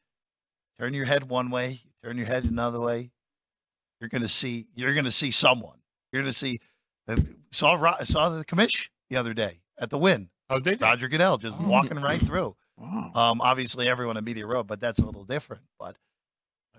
[0.80, 3.12] Turn your head one way, turn your head another way.
[4.00, 4.68] You're gonna see.
[4.76, 5.80] You're gonna see someone.
[6.14, 6.60] You're gonna see.
[7.52, 10.30] Saw Ro- saw the commish the other day at the Wynn.
[10.50, 10.86] Oh, did you?
[10.86, 11.68] Roger Goodell just Oh.
[11.68, 12.56] walking right through.
[12.78, 13.12] Wow.
[13.14, 15.64] Um, obviously everyone at Media Row, but that's a little different.
[15.80, 15.96] But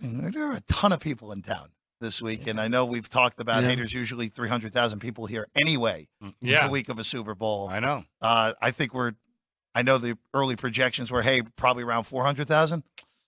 [0.01, 3.39] there are a ton of people in town this week, and I know we've talked
[3.41, 3.69] about Yeah.
[3.71, 6.09] haters usually three hundred thousand people here anyway.
[6.23, 7.69] Mm, Yeah, the week of a Super Bowl.
[7.69, 8.05] I know.
[8.23, 9.13] Uh, I think we're.
[9.75, 12.83] I know the early projections were hey probably around four hundred thousand.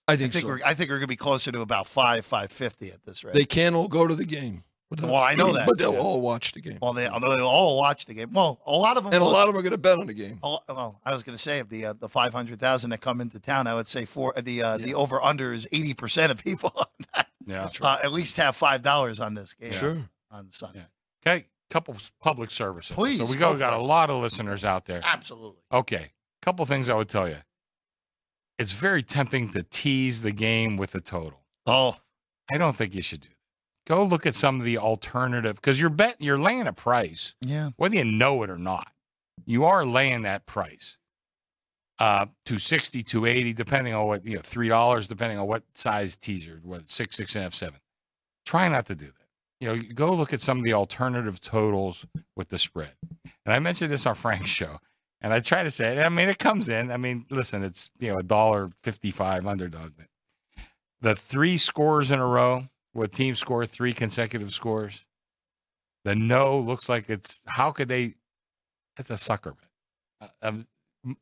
[0.09, 0.49] I I think, think so.
[0.49, 3.35] we're I think we're gonna be closer to about five five fifty at this rate.
[3.35, 4.65] They can all go to the game.
[5.01, 5.67] But Well, I know that.
[5.67, 5.99] But they'll Yeah.
[6.01, 6.79] all watch the game.
[6.83, 8.33] well, they although they'll all watch the game.
[8.33, 9.13] Well, a lot of them.
[9.15, 10.39] and a lot of them are going to bet on the game.
[10.43, 13.01] a Well, I was going to say of the uh, the five hundred thousand that
[13.01, 16.31] come into town, I would say for the uh, the over under is eighty percent
[16.31, 16.73] of people
[17.47, 17.63] Yeah.
[17.63, 20.09] That's uh, at least have five dollars on this game Sure.
[20.31, 20.85] on Sunday.
[21.27, 21.33] Yeah.
[21.33, 22.95] Okay, couple public services.
[22.95, 23.79] Please, So we go go, got it.
[23.81, 25.01] a lot of listeners out there.
[25.03, 25.61] Absolutely.
[25.73, 27.39] Okay, couple things I would tell you.
[28.59, 31.41] It's very tempting to tease the game with a total.
[31.67, 31.97] Oh,
[32.53, 33.37] I don't think you should do that.
[33.87, 37.71] Go look at some of the alternative because you're bet you're laying a price, yeah.
[37.77, 38.89] whether you know it or not.
[39.45, 40.99] You are laying that price.
[41.99, 46.61] Uh, 260, 280, depending on what, you know, three dollars, depending on what size teaser,
[46.63, 47.81] what six, six and a half, seven.
[48.45, 49.13] Try not to do that.
[49.61, 52.05] You know, you go look at some of the alternative totals
[52.37, 52.95] with the spread.
[53.45, 54.79] And I mentioned this on Frank's show.
[55.21, 56.03] And I try to say it.
[56.03, 56.91] I mean, it comes in.
[56.91, 59.93] I mean, listen, it's you know a dollar fifty-five underdog.
[59.97, 60.07] But
[61.01, 65.05] the three scores in a row, what team score three consecutive scores.
[66.05, 68.15] The no looks like it's how could they?
[68.99, 69.55] It's a sucker
[70.21, 70.31] bet.
[70.43, 70.67] Uh, um,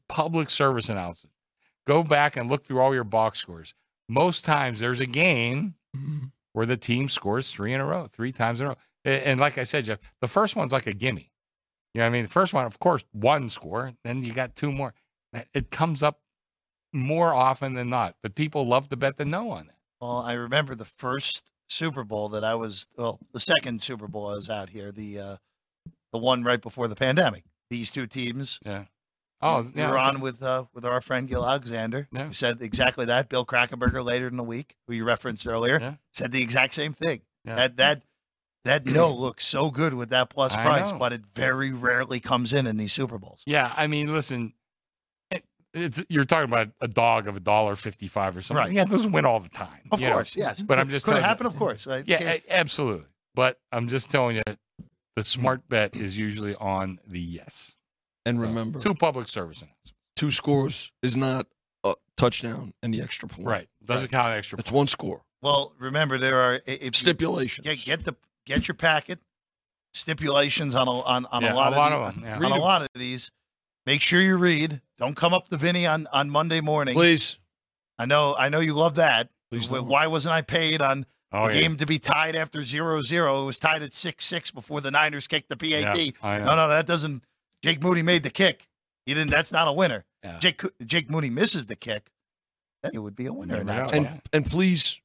[0.09, 1.33] public service announcement.
[1.87, 3.74] Go back and look through all your box scores.
[4.09, 6.33] Most times there's a game Mhm.
[6.52, 8.76] where the team scores three in a row, three times in a row.
[9.04, 11.33] A- And like I said, Jeff, the first one's like a gimme.
[11.94, 12.22] You know what I mean?
[12.24, 14.94] The first one, of course, one score, then you got two more.
[15.54, 16.20] It comes up
[16.92, 19.74] more often than not, but people love to bet the no on it.
[20.00, 22.88] Well, I remember the first Super Bowl that I was.
[22.96, 24.90] Well, the second Super Bowl I was out here.
[24.92, 25.37] The uh,
[26.12, 27.44] the one right before the pandemic.
[27.70, 28.59] These two teams.
[28.64, 28.85] Yeah.
[29.42, 29.90] Oh, we yeah.
[29.90, 30.06] were okay.
[30.09, 32.09] on with uh, with our friend Gill Alexander.
[32.12, 32.26] Yeah.
[32.26, 33.28] Who said exactly that.
[33.28, 35.94] Bill Krackomberger later in the week, who you referenced earlier, Yeah.
[36.12, 37.22] said the exact same thing.
[37.44, 37.54] Yeah.
[37.54, 38.02] That that
[38.64, 40.98] that no looks so good with that plus I price, know.
[40.98, 43.42] but it very rarely comes in in these Super Bowls.
[43.46, 44.52] Yeah, I mean, listen,
[45.74, 48.64] it's you're talking about a dog of a dollar fifty-five or something.
[48.64, 48.72] Right.
[48.72, 49.80] Yeah, it doesn't win all the time.
[49.92, 50.14] Of you know.
[50.14, 50.62] course, yes.
[50.62, 51.46] But I'm just could it telling you- happen?
[51.46, 51.87] Of course.
[51.87, 53.06] I Yeah, can't- a- absolutely.
[53.35, 54.42] But I'm just telling you,
[55.16, 57.76] the smart bet is usually on the yes.
[58.26, 59.92] And So, remember, two public service announcements.
[60.16, 61.46] two scores is not
[61.85, 63.46] a touchdown and the extra point.
[63.46, 63.68] Right.
[63.85, 64.59] Doesn't count extra.
[64.59, 64.76] It's points.
[64.76, 65.22] one score.
[65.42, 67.64] well, remember there are i- if you- Stipulations.
[67.64, 69.20] get get the get your packet
[69.94, 72.37] stipulations on a on, on Yeah, a lot, a lot of, of the- them, yeah.
[72.37, 72.61] on a a 'em.
[72.61, 73.30] lot of these.
[73.87, 74.83] Make sure you read.
[75.00, 76.94] Don't come up to Vinny on on Monday morning.
[76.94, 77.38] Please.
[77.98, 79.30] I know I know you love that.
[79.50, 79.86] Please Wh- don't.
[79.88, 81.60] Why wasn't I paid on Oh, the yeah.
[81.62, 83.42] game to be tied after 0-0?
[83.42, 85.98] It was tied at six six before the Niners kicked the PAT.
[85.98, 87.24] Yeah, no, no, that doesn't.
[87.62, 88.68] Jake Moody made the kick.
[89.06, 89.30] He didn't.
[89.30, 90.04] That's not a winner.
[90.22, 90.38] Yeah.
[90.38, 92.10] Jake Jake Moody misses the kick.
[92.82, 93.58] Then it would be a winner.
[93.60, 94.02] in Never that know.
[94.02, 94.12] spot.
[94.12, 95.00] And and please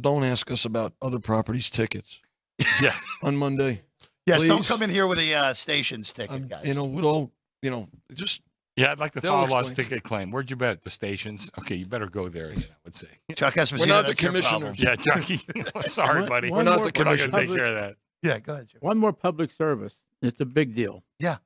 [0.00, 2.20] don't ask us about other properties' tickets
[2.80, 2.94] Yeah.
[3.22, 3.82] on Monday.
[4.26, 6.64] yes, don't come in here with a uh, stations ticket, Um, guys.
[6.64, 7.30] you know, with all
[7.62, 8.42] you know, just
[8.76, 9.88] Yeah, I'd like to They'll follow lost explain.
[9.88, 10.30] ticket claim.
[10.32, 11.48] Where'd you bet at the stations?
[11.60, 12.50] Okay, you better go there.
[12.50, 13.06] You I would say.
[13.36, 13.80] Chuck Esposito.
[13.80, 14.82] We're not the commissioners.
[14.82, 15.40] Yeah, Chucky.
[15.88, 16.50] Sorry, One- buddy.
[16.50, 17.96] one We're not more the We're not going to take public- care of that.
[18.22, 18.68] Yeah, go ahead.
[18.68, 18.78] Jim.
[18.80, 19.98] One more public service.
[20.22, 21.04] It's a big deal.
[21.20, 21.36] Yeah.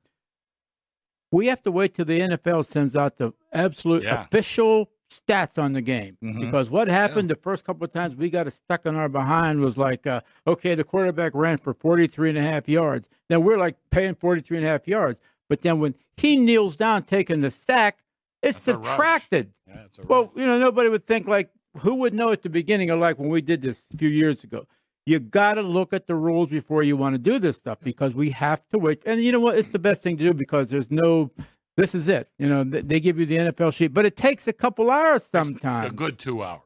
[1.31, 4.23] We have to wait till the NFL sends out the absolute Yeah.
[4.23, 6.17] official stats on the game.
[6.23, 6.39] Mhm.
[6.39, 9.59] Because what happened the first couple of times we got it stuck on our behind
[9.61, 13.09] was like, uh, okay, the quarterback ran for 43 and a half yards.
[13.27, 15.19] Then we're like paying 43 and a half yards.
[15.49, 17.99] But then when he kneels down taking the sack,
[18.41, 19.51] it's That's subtracted.
[19.67, 22.89] Yeah, it's Well, you know, nobody would think like who would know at the beginning
[22.89, 24.65] of like when we did this a few years ago.
[25.05, 28.13] You got to look at the rules before you want to do this stuff because
[28.13, 29.01] we have to wait.
[29.07, 29.57] And you know what?
[29.57, 31.31] It's the best thing to do because there's no.
[31.77, 32.29] This is it.
[32.37, 35.93] You know, they give you the NFL sheet, but it takes a couple hours sometimes.
[35.93, 36.61] a good two hours.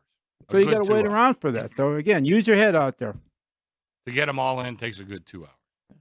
[0.50, 1.13] A so you got to wait hours.
[1.13, 1.72] around for that.
[1.76, 3.15] So again, use your head out there.
[4.08, 4.76] to get them all in.
[4.76, 6.00] Takes a good two hours.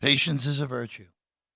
[0.00, 1.06] Patience is a virtue.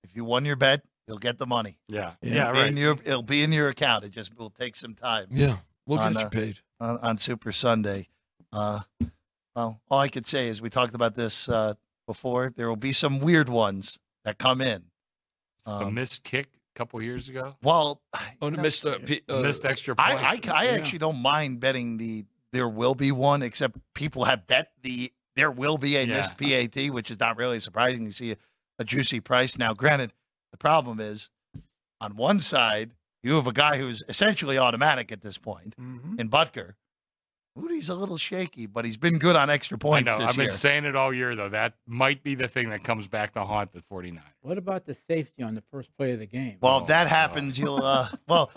[0.03, 1.77] If you won your bet, you'll get the money.
[1.87, 2.33] Yeah, Yeah.
[2.33, 2.69] yeah, It'll be right.
[2.69, 4.05] in your, it'll be in your account.
[4.05, 6.59] It just will take some time Yeah, we'll On, get you uh, paid.
[6.79, 8.07] on, on Super Sunday.
[8.51, 8.81] Uh,
[9.55, 11.73] well, all I could say is we talked about this uh,
[12.07, 12.51] before.
[12.55, 14.83] There will be some weird ones that come in.
[15.67, 17.55] a Um, missed kick a couple years ago.
[17.61, 18.01] well,
[18.41, 20.21] Oh, no, miss the P- uh, missed extra points.
[20.23, 20.71] I, I, I Yeah.
[20.71, 25.51] actually don't mind betting the there will be one, except people have bet the there
[25.51, 26.15] will be a Yeah.
[26.17, 28.05] missed PAT, which is not really surprising.
[28.05, 28.35] You see
[28.79, 29.57] a, a juicy price.
[29.57, 30.13] Now, granted,
[30.51, 31.29] the problem is
[32.01, 32.91] on one side,
[33.23, 36.73] you have a guy who's essentially automatic at this point in Butker.
[37.55, 40.09] Moody's a little shaky, but he's been good on extra points.
[40.09, 40.19] I know.
[40.19, 40.51] This I've been year.
[40.51, 41.49] saying it all year, though.
[41.49, 44.23] That might be the thing that comes back to haunt the 49.
[44.41, 46.57] What about the safety on the first play of the game?
[46.61, 47.09] Well, Oh, if that God.
[47.09, 48.51] happens, you'll uh well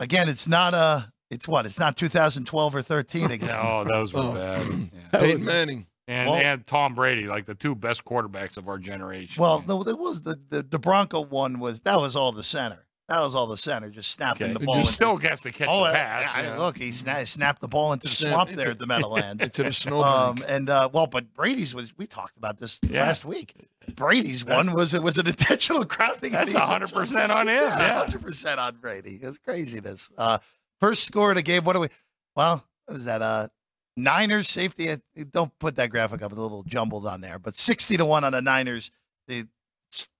[0.00, 1.66] again, it's not uh it's what?
[1.66, 3.48] It's not 2012 or 13 again.
[3.48, 4.32] No, those were Oh.
[4.34, 4.66] bad.
[5.12, 5.20] Yeah.
[5.20, 5.86] Peyton Manning.
[6.08, 9.40] And, Well- and Tom Brady, like the two best quarterbacks of our generation.
[9.40, 12.86] Well, no, there was the, the the Bronco one was that was all the center.
[13.08, 14.52] That was all the center, just snapping okay.
[14.54, 14.74] the ball.
[14.74, 16.30] just into- still gets to catch oh, the pass.
[16.36, 16.58] yeah, you know.
[16.58, 19.42] look, he sna- snapped the ball into the Snap swamp into- there at the Meadowlands.
[19.44, 23.02] Into the snow um, and uh, well, but Brady's was we talked about this Yeah.
[23.04, 23.54] last week.
[23.94, 26.32] Brady's That's- one was it was an intentional grounding.
[26.32, 27.98] That's 100% on him, yeah.
[27.98, 29.18] hundred percent on Brady.
[29.22, 30.10] It was craziness.
[30.18, 30.38] Uh,
[30.80, 31.64] first score of the game.
[31.64, 31.88] What do we?
[32.36, 33.22] Well, what is that?
[33.22, 33.48] Uh,
[33.98, 34.90] Niners safety.
[34.90, 34.96] uh,
[35.32, 36.30] Don't put that graphic up.
[36.32, 38.90] It's a little jumbled on there, but sixty to one on the Niners.
[39.26, 39.44] They,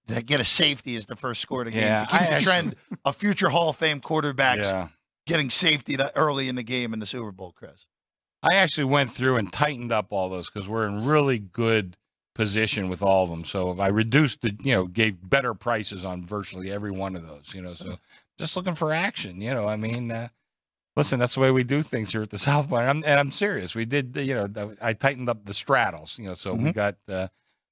[0.06, 1.82] they get a safety as the first score of the game.
[1.82, 4.88] Yeah, to keep I the actually- trend of future Hall of Fame quarterbacks Yeah.
[5.26, 7.86] getting safety early in the game in the Super Bowl, Chris.
[8.42, 11.96] I actually went through and tightened up all those because we're in really good
[12.34, 13.44] position with all of them.
[13.44, 17.52] So I reduced the, you know, gave better prices on virtually every one of those,
[17.52, 17.74] you know.
[17.74, 17.98] So
[18.38, 19.66] just looking for action, you know.
[19.66, 20.28] I mean, uh,
[20.98, 22.82] listen, that's the way we do things here at the South Point.
[22.88, 23.74] I'm, and I'm serious.
[23.74, 26.74] We did, you know, I tightened up the straddles, you know, so we Mhm.
[26.74, 27.30] got uh, a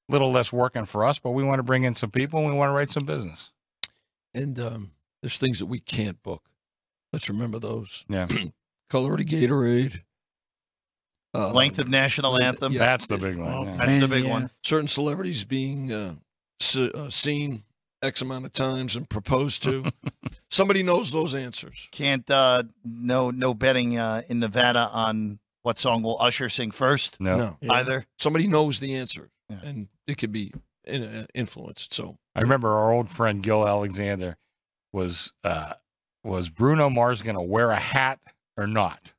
[0.08, 2.54] little less working for us, but we want to bring in some people and we
[2.54, 3.50] want to write some business.
[4.32, 6.44] And um, there's things that we can't book.
[7.12, 8.04] Let's remember those.
[8.08, 8.28] Yeah.
[8.90, 10.02] Color of the Gatorade.
[11.34, 12.72] Uh, Length of national anthem.
[12.72, 12.78] yeah.
[12.78, 13.52] That's the big one.
[13.52, 13.76] Oh, yeah.
[13.76, 14.48] That's the pain in big one.
[14.62, 16.14] certain celebrities being uh,
[16.60, 17.62] se- uh, seen
[18.02, 19.90] X amount of times and proposed to.
[20.50, 21.88] Somebody knows those answers.
[21.92, 27.20] Can't uh, no no betting uh, in Nevada on what song will Usher sing first
[27.20, 27.56] No.
[27.60, 27.72] Yeah.
[27.72, 28.06] either.
[28.18, 29.58] Somebody knows the answer, Yeah.
[29.64, 30.52] and it could be
[30.84, 31.92] in, uh, influenced.
[31.92, 34.36] So I remember our old friend Gill Alexander
[34.92, 35.72] was uh,
[36.22, 38.20] was Bruno Mars going to wear a hat
[38.56, 39.12] or not?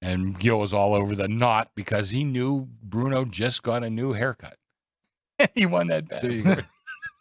[0.00, 4.12] And Gill was all over the not because he knew Bruno just got a new
[4.12, 4.56] haircut.
[5.54, 6.64] he won that bet.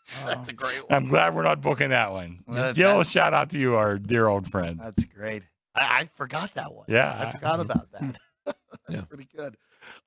[0.07, 0.35] There you go.
[0.35, 0.87] That's a great one.
[1.03, 2.43] I'm glad we're not booking that one.
[2.47, 4.79] Well, Gill, that- shout out to you, our dear old friend.
[4.81, 5.43] That's great.
[5.75, 6.85] I, I forgot that one.
[6.87, 7.27] Yeah.
[7.27, 8.15] I forgot about that.
[8.89, 9.01] Yeah.
[9.01, 9.57] Pretty good.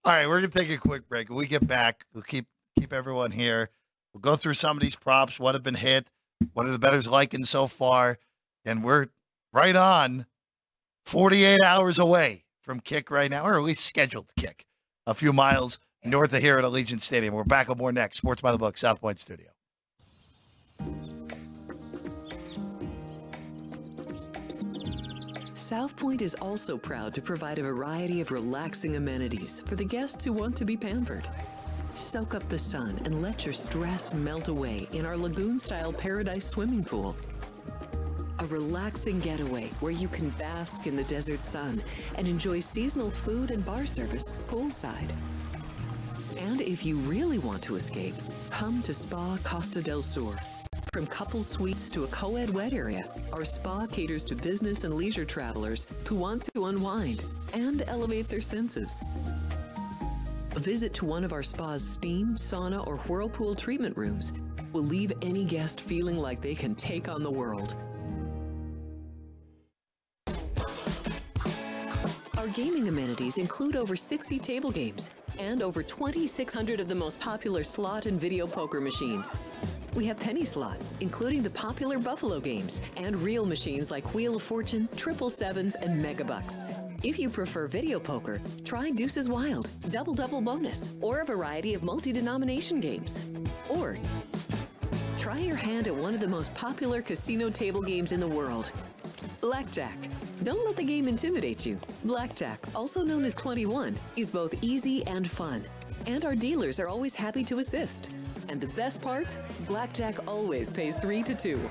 [0.04, 1.28] All right, we're gonna take a quick break.
[1.28, 2.46] When we get back, we'll keep
[2.78, 3.68] keep everyone here.
[4.14, 6.08] We'll go through some of these props, what have been hit,
[6.54, 8.18] what are the betters liking so far,
[8.64, 9.08] and we're
[9.52, 10.24] right on
[11.04, 14.64] 48 hours away from kick right now, or at least scheduled to kick
[15.06, 17.34] a few miles north of here at Allegiant Stadium.
[17.34, 18.16] We're back with more next.
[18.18, 19.48] Sports by the Book, South Point Studio.
[25.60, 30.24] South Point is also proud to provide a variety of relaxing amenities for the guests
[30.24, 31.28] who want to be pampered.
[31.92, 36.46] Soak up the sun and let your stress melt away in our lagoon style paradise
[36.46, 37.14] swimming pool.
[38.38, 41.82] A relaxing getaway where you can bask in the desert sun
[42.14, 45.12] and enjoy seasonal food and bar service poolside.
[46.38, 48.14] And if you really want to escape,
[48.48, 50.36] come to Spa Costa del Sur.
[50.92, 54.94] From couple suites to a co ed wet area, our spa caters to business and
[54.94, 57.22] leisure travelers who want to unwind
[57.52, 59.00] and elevate their senses.
[60.56, 64.32] A visit to one of our spa's steam, sauna, or whirlpool treatment rooms
[64.72, 67.76] will leave any guest feeling like they can take on the world.
[72.36, 77.62] Our gaming amenities include over 60 table games and over 2,600 of the most popular
[77.62, 79.36] slot and video poker machines.
[79.94, 84.42] We have penny slots, including the popular Buffalo games, and real machines like Wheel of
[84.42, 86.64] Fortune, Triple Sevens, and Megabucks.
[87.02, 91.82] If you prefer video poker, try Deuces Wild, Double Double Bonus, or a variety of
[91.82, 93.18] multi denomination games.
[93.68, 93.98] Or
[95.16, 98.72] try your hand at one of the most popular casino table games in the world
[99.40, 99.96] Blackjack.
[100.42, 101.78] Don't let the game intimidate you.
[102.04, 105.64] Blackjack, also known as 21, is both easy and fun.
[106.06, 108.14] And our dealers are always happy to assist.
[108.48, 109.38] And the best part?
[109.66, 111.70] Blackjack always pays 3 to 2.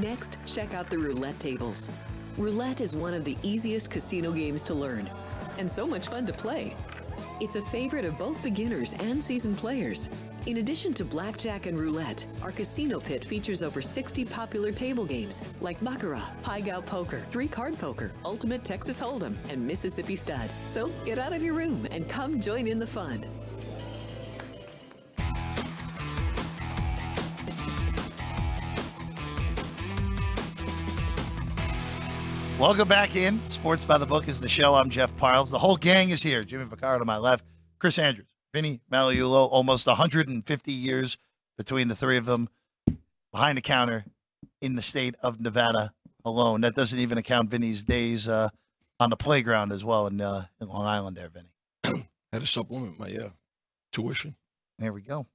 [0.00, 1.90] Next, check out the roulette tables.
[2.36, 5.08] Roulette is one of the easiest casino games to learn,
[5.58, 6.74] and so much fun to play.
[7.40, 10.08] It's a favorite of both beginners and seasoned players.
[10.46, 15.40] In addition to blackjack and roulette, our casino pit features over 60 popular table games
[15.62, 20.50] like Baccarat, Pai Gow Poker, Three Card Poker, Ultimate Texas Hold'em, and Mississippi Stud.
[20.66, 23.24] So get out of your room and come join in the fun.
[32.58, 33.40] Welcome back in.
[33.48, 34.74] Sports by the Book is the show.
[34.74, 35.50] I'm Jeff Parles.
[35.50, 36.42] The whole gang is here.
[36.42, 37.46] Jimmy Vaccaro on my left,
[37.78, 39.48] Chris Andrews, Vinny Magliulo.
[39.50, 41.18] Almost 150 years
[41.58, 42.48] between the three of them
[43.32, 44.04] behind the counter
[44.62, 45.92] in the state of Nevada
[46.24, 46.62] alone.
[46.62, 48.48] That doesn't even account Vinny's days uh,
[49.00, 52.06] on the playground as well in, uh, in Long Island there, Vinny.
[52.32, 53.28] Had to supplement my uh,
[53.92, 54.36] tuition.
[54.78, 55.26] There we go.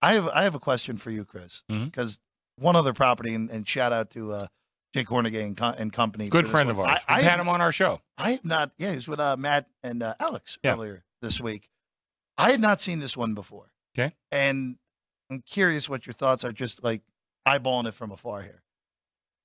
[0.00, 2.18] I have I have a question for you, Chris, because
[2.58, 4.46] one other property, and, and shout out to uh,
[4.94, 6.28] Jay Kornegay and, co- and company.
[6.28, 6.74] Good friend one.
[6.76, 7.00] of ours.
[7.08, 8.00] I, We've I had him on our show.
[8.18, 8.72] I have not.
[8.78, 10.72] Yeah, he was with uh, Matt and uh, Alex Yeah.
[10.72, 11.68] earlier this week.
[12.38, 13.72] I had not seen this one before.
[13.96, 14.14] Okay.
[14.30, 14.76] And
[15.30, 17.02] I'm curious what your thoughts are, just like
[17.46, 18.62] eyeballing it from afar here.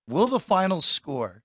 [0.08, 1.43] Will the final score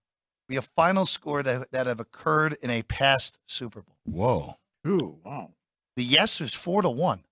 [0.49, 3.97] be a final score that that have occurred in a past Super Bowl?
[4.05, 4.57] Whoa.
[4.87, 5.51] Ooh, wow.
[5.97, 7.25] The yes was four to one.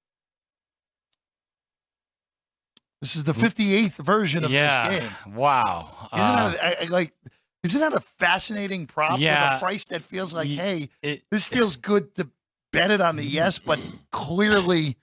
[3.01, 4.89] This is the 58th version of yeah.
[4.91, 5.35] this game.
[5.35, 6.09] Wow.
[6.13, 7.15] Isn't Uh, that a, I- I like?
[7.63, 9.55] Isn't that a fascinating prop Yeah.
[9.55, 12.31] with a price that feels like, Ye- hey, it- this feels good to
[12.73, 13.79] bet it on the yes, but
[14.11, 14.97] clearly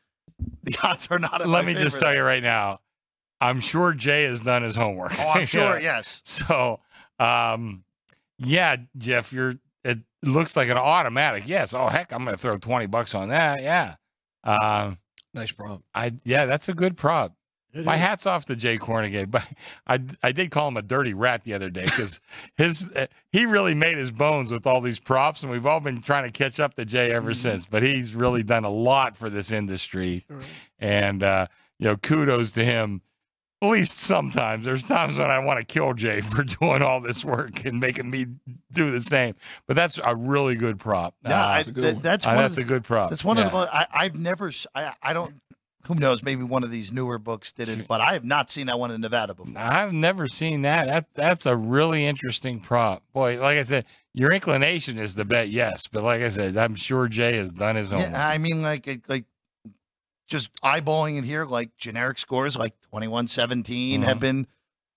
[0.63, 1.41] the odds are not.
[1.41, 2.79] in let my me just tell you right now.
[3.39, 5.13] I'm sure Jay has done his homework.
[5.19, 5.79] Oh, I'm sure.
[5.79, 5.97] Yeah.
[5.97, 6.21] Yes.
[6.25, 6.79] So,
[7.19, 7.83] um,
[8.39, 9.55] yeah, Jeff, you're.
[9.83, 11.73] It looks like an automatic yes.
[11.73, 13.61] Oh heck, I'm going to throw twenty bucks on that.
[13.61, 13.95] Yeah.
[14.43, 14.97] Um,
[15.33, 15.83] Nice prop.
[15.93, 17.36] I yeah, that's a good prop.
[17.79, 18.01] It My is.
[18.01, 19.45] hat's off to Jay Kornegay, but
[19.85, 22.19] I I did call him a dirty rat the other day because
[22.55, 26.01] his uh, he really made his bones with all these props, and we've all been
[26.01, 27.65] trying to catch up to Jay ever since.
[27.65, 30.39] But he's really done a lot for this industry, Sure.
[30.79, 31.47] and uh,
[31.79, 33.01] you know, kudos to him.
[33.59, 37.25] At least sometimes there's times when I want to kill Jay for doing all this
[37.25, 38.27] work and making me
[38.71, 39.33] do the same.
[39.65, 41.15] But that's a really good prop.
[41.25, 42.01] Yeah, Uh, I, a good that- one.
[42.03, 42.37] that's uh, one.
[42.37, 43.09] Of that's the, a good prop.
[43.09, 43.47] that's one Yeah.
[43.47, 43.75] of the.
[43.75, 44.51] I, I've never.
[44.75, 45.41] I, I don't.
[45.87, 46.21] Who knows?
[46.23, 48.91] Maybe one of these newer books did it, but I have not seen that one
[48.91, 49.53] in Nevada before.
[49.57, 50.87] I've never seen that.
[50.87, 53.03] That that's a really interesting prop.
[53.13, 56.75] Boy, like I said, your inclination is to bet yes, but like I said, I'm
[56.75, 58.11] sure Jay has done his homework.
[58.11, 59.25] Yeah, I mean, like, it- like
[60.27, 64.21] just eyeballing it here, like generic scores, like 21-17 have Mhm.
[64.21, 64.47] been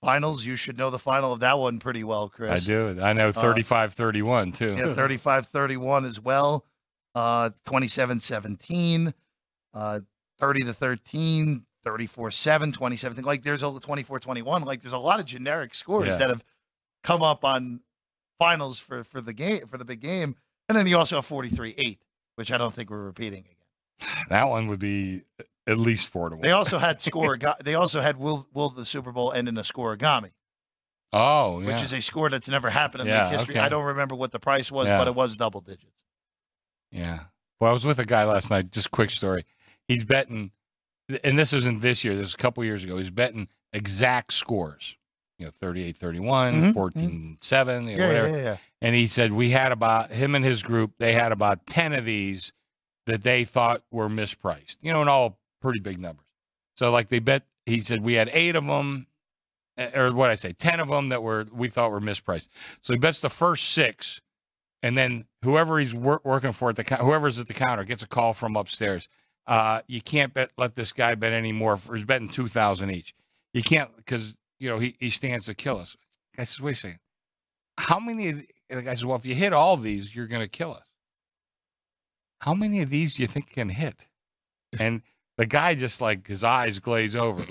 [0.02, 0.44] finals.
[0.44, 2.64] You should know the final of that one pretty well, Chris.
[2.64, 2.98] I do.
[3.00, 4.74] I know 35 31 too.
[4.76, 6.64] Yeah, 35-31 as well.
[7.14, 9.14] Uh, 27-17,
[9.74, 10.00] uh,
[10.40, 13.24] 30 to 13, 34-7, 27.
[13.24, 14.64] Like there's a 24-21.
[14.64, 16.16] Like there's a lot of generic scores Yeah.
[16.18, 16.44] that have
[17.02, 17.80] come up on
[18.38, 20.36] finals for, for the game, for the big game.
[20.68, 21.98] And then you also have 43-8,
[22.36, 24.16] which I don't think we're repeating again.
[24.28, 25.22] That one would be
[25.66, 26.42] at least four to one.
[26.42, 27.38] They also had score.
[27.64, 30.30] they also had will will the Super Bowl end in a scorigami,
[31.12, 31.66] oh, yeah.
[31.66, 33.54] which is a score that's never happened in Yeah, league history.
[33.56, 33.64] okay.
[33.64, 34.96] I don't remember what the price was, Yeah.
[34.98, 36.04] but it was double digits.
[36.90, 37.24] Yeah.
[37.60, 38.70] Well, I was with a guy last night.
[38.70, 39.44] Just quick story.
[39.90, 40.52] He's betting,
[41.24, 42.14] and this isn't this year.
[42.14, 42.96] This was a couple years ago.
[42.96, 44.96] He's betting exact scores.
[45.36, 48.28] You know, 38 31, Mhm, 14 7, Yeah, whatever.
[48.28, 48.56] yeah, yeah.
[48.80, 52.04] And he said we had about him and his group, they had about 10 of
[52.04, 52.52] these
[53.06, 56.26] that they thought were mispriced, you know, and all pretty big numbers.
[56.76, 59.08] So, like, they bet, he said we had eight of them,
[59.94, 62.46] or what I say, 10 of them that were, we thought were mispriced.
[62.82, 64.20] So he bets the first six,
[64.82, 68.06] and then whoever he's wor- working for at the, whoever's at the counter gets a
[68.08, 69.08] call from upstairs.
[69.46, 71.76] Uh, you can't bet, let this guy bet any more.
[71.76, 73.14] For, he's betting 2000 each.
[73.52, 75.96] You can't, because, you know, he, he stands to kill us.
[76.38, 76.98] I says, wait a second.
[77.78, 80.72] How many the guy says, well, if you hit all these, you're going to kill
[80.72, 80.86] us.
[82.40, 84.06] How many of these do you think can hit?
[84.78, 85.02] And
[85.36, 87.44] the guy just like his eyes glaze over.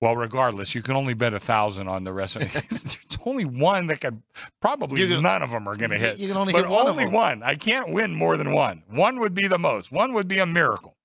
[0.00, 2.52] Well, regardless, you can only bet a thousand on the rest of it.
[2.70, 4.22] There's only one that could
[4.60, 6.18] probably can- none of them are going to hit.
[6.18, 7.42] you can only but hit one only one.
[7.42, 8.82] I can't win more than one.
[8.88, 9.90] One would be the most.
[9.90, 10.96] One would be a miracle.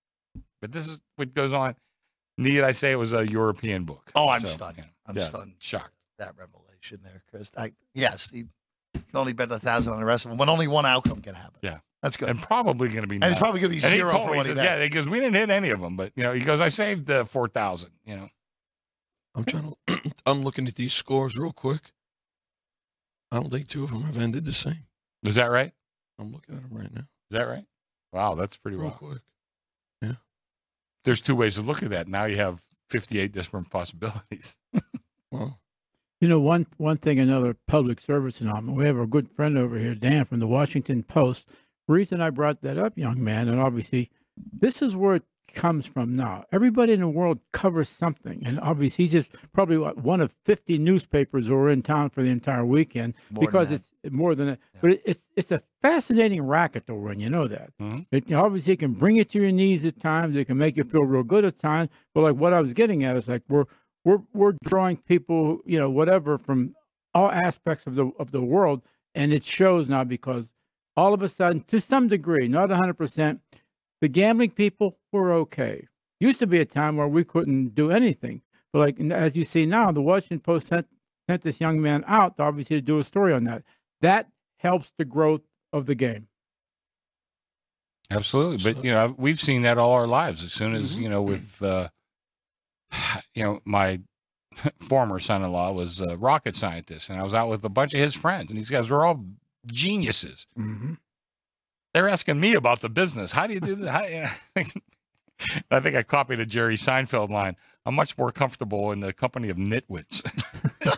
[0.62, 1.76] But this is what goes on.
[2.38, 4.12] Need I say it was a European book?
[4.16, 4.84] Oh, I'm So, stunned.
[5.06, 5.54] I'm Yeah, stunned.
[5.60, 5.92] Shocked.
[6.20, 7.52] That revelation there, Chris.
[7.58, 8.46] I, yes, he
[8.94, 11.36] can only bet a thousand on the rest of them, but only one outcome can
[11.36, 11.60] happen.
[11.62, 11.80] Yeah.
[12.02, 12.30] That's good.
[12.30, 13.16] And probably going to be.
[13.16, 14.64] And it's probably going to be And he zero told for me, he he says,
[14.64, 17.06] yeah, because we didn't hit any of them, but you know, he goes, I saved
[17.08, 17.92] the four thousand.
[18.06, 18.30] You know,
[19.36, 20.02] I'm trying to.
[20.26, 21.92] I'm looking at these scores real quick.
[23.32, 24.86] I don't think two of them have ended the same.
[25.26, 25.72] is that right?
[26.20, 27.66] I'm looking at them right now, Is that right?
[28.12, 28.96] Wow, that's pretty real well.
[28.98, 29.22] quick.
[30.02, 30.12] Yeah.
[31.04, 32.08] There's two ways to look at that.
[32.08, 34.56] Now you have 58 different possibilities.
[35.32, 35.60] Well,
[36.22, 38.78] You know, one one thing, another public service announcement.
[38.78, 41.48] We have a good friend over here, Dan from the Washington Post.
[41.88, 45.24] Reason I brought that up, young man, and obviously, this is where it
[45.54, 46.44] comes from now.
[46.52, 50.78] Everybody in the world covers something, and obviously, he's just probably what, one of fifty
[50.78, 54.60] newspapers who are in town for the entire weekend More because it's more than that.
[54.82, 57.20] But it, it's it's a fascinating racket to run.
[57.20, 57.70] You know that.
[57.82, 58.06] Mhm.
[58.12, 60.36] It obviously can bring you to your knees at times.
[60.36, 61.90] It can make you feel real good at times.
[62.14, 63.66] But like what I was getting at is like we're
[64.04, 66.76] we're we're drawing people, you know, whatever from
[67.14, 68.82] all aspects of the of the world,
[69.16, 70.52] and it shows now because
[70.96, 73.42] all of a sudden, to some degree, not hundred percent,
[74.04, 75.88] the gambling people were okay.
[76.20, 78.42] Used to be a time where we couldn't do anything,
[78.74, 80.88] but like as you see now, the Washington Post sent
[81.30, 83.64] sent this young man out obviously to do a story on that.
[84.02, 84.28] That
[84.58, 86.28] helps the growth of the game.
[88.12, 88.74] Absolutely.
[88.74, 90.44] But, you know, we've seen that all our lives.
[90.44, 90.84] As soon Mm-hmm.
[90.84, 91.88] as, you know, with, uh,
[93.34, 94.02] you know, my
[94.82, 97.94] former son in law was a rocket scientist, and I was out with a bunch
[97.94, 99.24] of his friends, and these guys were all
[99.66, 100.46] geniuses.
[100.60, 100.96] Mm-hmm.
[101.94, 103.32] They're asking me about the business.
[103.32, 104.32] How do you do that?
[104.56, 104.64] How,
[105.72, 107.56] I think I copied a Jerry Seinfeld line.
[107.86, 110.22] I'm much more comfortable in the company of nitwits.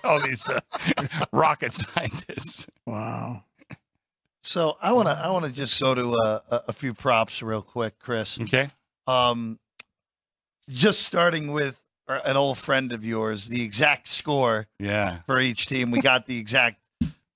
[0.03, 0.59] all these uh,
[1.31, 2.67] rocket scientists.
[2.85, 3.43] Wow.
[4.43, 7.41] So I want to I want to just go to uh, a, a few props
[7.41, 8.39] real quick, Chris.
[8.39, 8.69] Okay.
[9.07, 9.59] Um,
[10.69, 15.19] just starting with uh, an old friend of yours, the exact score Yeah.
[15.25, 15.89] for each team.
[15.89, 16.77] We got the exact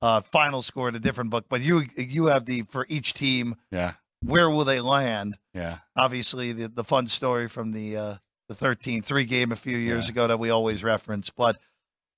[0.02, 3.56] uh, final score in a different book, but you you have the for each team.
[3.72, 3.93] Yeah.
[4.22, 5.38] Where will they land?
[5.54, 5.80] Yeah.
[5.95, 8.16] Obviously, the the fun story from the uh,
[8.50, 10.12] the 13-3 game a few years Yeah.
[10.12, 11.30] ago that we always reference.
[11.30, 11.60] But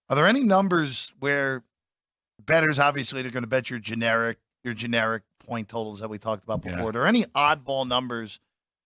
[0.09, 1.63] are there any numbers where
[2.43, 6.43] betters obviously they're going to bet your generic your generic point totals that we talked
[6.43, 6.75] about Yeah.
[6.75, 6.89] before?
[6.89, 8.39] Are there any oddball numbers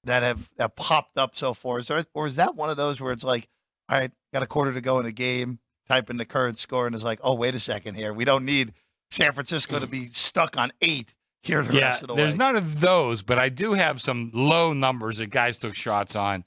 [0.06, 1.80] that have, have popped up so far?
[1.80, 3.48] Is there, or is that one of those where it's like,
[3.89, 6.86] all right, got a quarter to go in the game, type in the current score,
[6.86, 8.14] and it's like, oh, wait a second here.
[8.14, 8.74] We don't need
[9.12, 12.39] San Francisco to be stuck on eight here the yeah, rest of the there's way.
[12.39, 16.43] none of those, but I do have some low numbers that guys took shots on,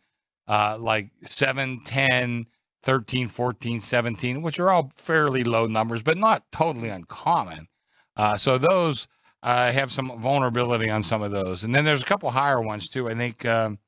[0.48, 2.46] uh, like 7, 10,
[2.82, 7.68] 13, 14, 17, which are all fairly low numbers, but not totally uncommon.
[8.16, 9.06] Uh, so those
[9.42, 11.62] uh, have some vulnerability on some of those.
[11.62, 13.08] And then there's a couple higher ones too.
[13.08, 13.78] I think, um,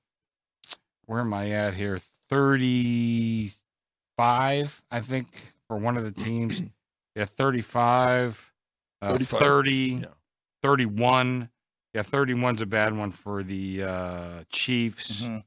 [1.06, 1.98] where am I at here?
[2.28, 5.26] 35, I think,
[5.66, 6.62] for one of the teams.
[7.16, 8.49] Yeah, 35,
[9.02, 9.72] uh, 35, 30.
[9.72, 10.06] yeah.
[10.62, 11.48] 31.
[11.94, 15.22] Yeah, 31's a bad one for the uh, Chiefs.
[15.22, 15.42] Mhm.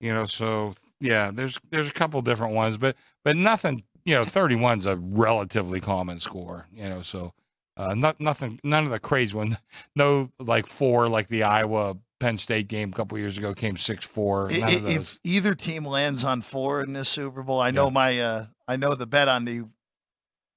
[0.00, 3.82] You know, so yeah, there's there's a couple different ones, but but nothing.
[4.04, 6.66] You know, 31's a relatively common score.
[6.72, 7.32] You know, so
[7.76, 9.56] uh, not nothing, none of the crazy ones.
[9.96, 14.04] No, like four, like the Iowa Penn State game a couple years ago came six
[14.04, 14.48] four.
[14.50, 14.94] None i- of those.
[14.96, 18.76] if either team lands on four in this Super Bowl, I know my uh, I
[18.76, 19.64] know the bet on the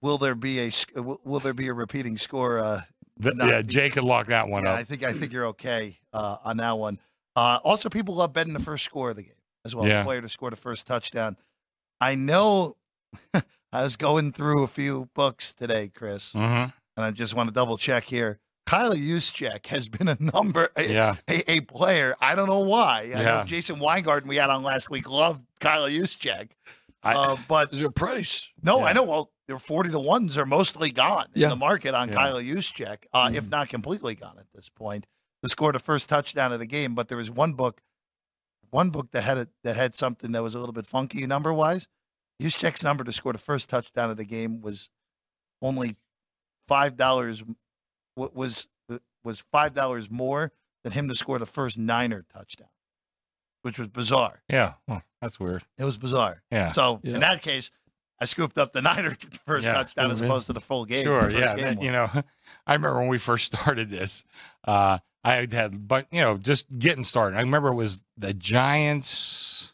[0.04, 2.60] will there be a will will there be a repeating score?
[2.60, 2.82] Uh,
[3.22, 4.80] Th- not yeah, be- Jay could lock that one yeah, up.
[4.80, 7.00] I think I think you're okay uh, on that one.
[7.36, 9.32] Uh, also, people love betting the first score of the game
[9.66, 9.88] as well.
[9.88, 10.00] Yeah.
[10.00, 11.38] The player to score the first touchdown.
[12.00, 12.76] I know.
[13.34, 17.54] I was going through a few books today, Chris, hmm and I just want to
[17.54, 18.40] double check here.
[18.68, 22.16] Kyle Juszczyk has been a number, a, Yeah, a, a player.
[22.22, 23.12] I don't know why.
[23.14, 23.44] I know Yeah.
[23.46, 26.52] Jason Weingarten we had on last week loved Kyle Juszczyk,
[27.04, 28.52] I- uh, but Is there a price?
[28.62, 28.86] no, Yeah.
[28.86, 29.04] I know.
[29.04, 32.16] Well, they're forty to ones are mostly gone in the market on Yeah.
[32.16, 33.50] Kyle Juszczyk, uh, if Mhm.
[33.50, 35.06] not completely gone at this point.
[35.44, 37.82] To score the first touchdown of the game, but there was one book,
[38.70, 41.54] one book that had a, that had something that was a little bit funky number
[41.54, 41.88] wise.
[42.42, 44.90] Juszczyk's number to score the first touchdown of the game was
[45.62, 45.98] only
[46.68, 47.44] five dollars.
[48.16, 48.68] Was
[49.24, 50.52] was five dollars more
[50.84, 52.70] than him to score the first Niner touchdown,
[53.64, 54.44] which was bizarre.
[54.50, 54.74] yeah.
[54.88, 55.64] Huh, that's weird.
[55.78, 56.44] It was bizarre.
[56.52, 56.72] Yeah.
[56.74, 57.16] So Yeah.
[57.16, 57.72] in that case,
[58.20, 59.74] I scooped up the Niner first Yeah.
[59.74, 61.04] touchdown as opposed to the full game.
[61.04, 61.56] Sure, yeah.
[61.56, 62.10] game you know,
[62.68, 64.24] I remember when we first started this.
[64.66, 67.38] Uh, I had, but you know, just getting started.
[67.38, 69.74] I remember it was the Giants.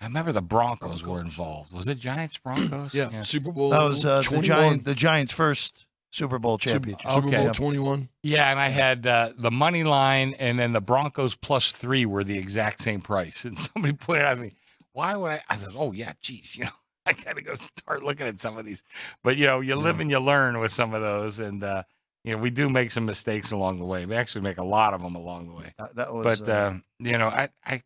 [0.00, 1.72] I remember the Broncos were involved.
[1.72, 2.92] Was it Giants Broncos?
[2.94, 3.70] Yeah, Super Bowl.
[3.70, 7.10] That was uh, the Giant, the Giants' first Super Bowl Super, championship.
[7.10, 7.44] Super Okay.
[7.44, 8.08] Bowl 21.
[8.22, 12.24] Yeah, and I had uh, the money line, and then the Broncos plus three were
[12.24, 13.44] the exact same price.
[13.44, 14.52] And somebody pointed out to me,
[14.92, 16.70] "Why would I?" I said, "Oh yeah, geez, you know,
[17.06, 18.82] I got to go start looking at some of these."
[19.24, 21.82] But you know, you live and you learn with some of those, and uh,
[22.24, 24.06] you know, we do make some mistakes along the way.
[24.06, 25.74] We actually make a lot of them along the way.
[25.78, 26.40] Uh, that was.
[26.40, 27.82] But uh, uh, you know, I, I,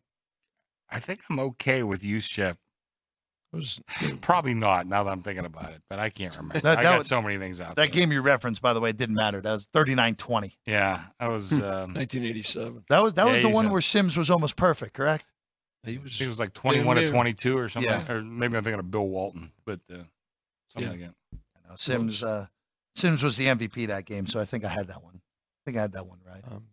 [0.89, 2.57] I think I'm okay with you, Chef.
[3.53, 3.79] Was
[4.21, 6.59] Probably not now that I'm thinking about it, but I can't remember.
[6.59, 8.01] That- I got was- so many things out that there.
[8.01, 9.39] game you referenced, by the way, didn't matter.
[9.41, 10.51] That was 39-20.
[10.65, 11.53] Yeah, that was.
[11.53, 12.83] Um, 1987.
[12.89, 15.25] That was that Yeah, was the one a- where Simms was almost perfect, correct?
[15.87, 16.17] He was.
[16.19, 17.89] He was like 21 Yeah, to 22 or something.
[17.91, 18.11] Yeah.
[18.11, 19.97] Or maybe I'm thinking of Bill Walton, but uh,
[20.73, 21.07] something Yeah.
[21.07, 21.13] like
[21.69, 21.79] that.
[21.79, 22.47] Simms uh,
[22.95, 25.15] Simms was the MVP that game, so I think I had that one.
[25.15, 26.43] I think I had that one right.
[26.51, 26.63] um,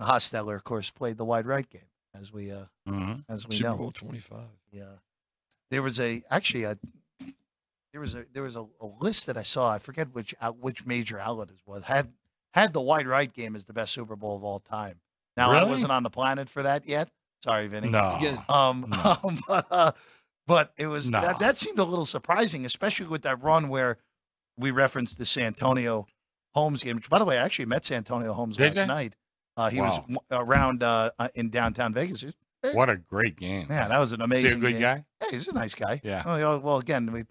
[0.00, 3.20] Hostetler, of course, played the wide right game, as we uh, Mm-hmm.
[3.32, 3.76] as we Super know.
[3.76, 4.38] Bowl 25.
[4.72, 4.84] Yeah,
[5.70, 6.76] there was a actually a
[7.92, 9.72] there was a there was a, a list that I saw.
[9.72, 12.12] I forget which out, which major outlet it was had
[12.54, 15.00] had the wide right game as the best Super Bowl of all time.
[15.36, 17.08] Now I wasn't on the planet for that yet.
[17.44, 17.90] Sorry, Vinny.
[17.90, 18.16] No.
[18.16, 19.18] Again, Um, No.
[19.46, 19.92] but, uh,
[20.46, 21.20] but it was No.
[21.20, 23.98] that, that seemed a little surprising, especially with that run where
[24.56, 26.06] we referenced the Santonio
[26.54, 26.96] Holmes game.
[26.96, 28.86] Which, by the way, I actually met Santonio Holmes Did last ya?
[28.86, 29.14] night.
[29.58, 30.04] Uh, he Wow.
[30.08, 32.22] was around uh, uh, in downtown Vegas.
[32.22, 32.32] He
[32.72, 33.68] What a great game.
[33.68, 34.50] Man, that was an Is amazing.
[34.52, 34.80] he a good game.
[34.80, 35.04] guy?
[35.22, 36.00] Yeah, he's a nice guy.
[36.02, 36.22] Yeah.
[36.24, 37.24] Oh, yeah, well, again, we,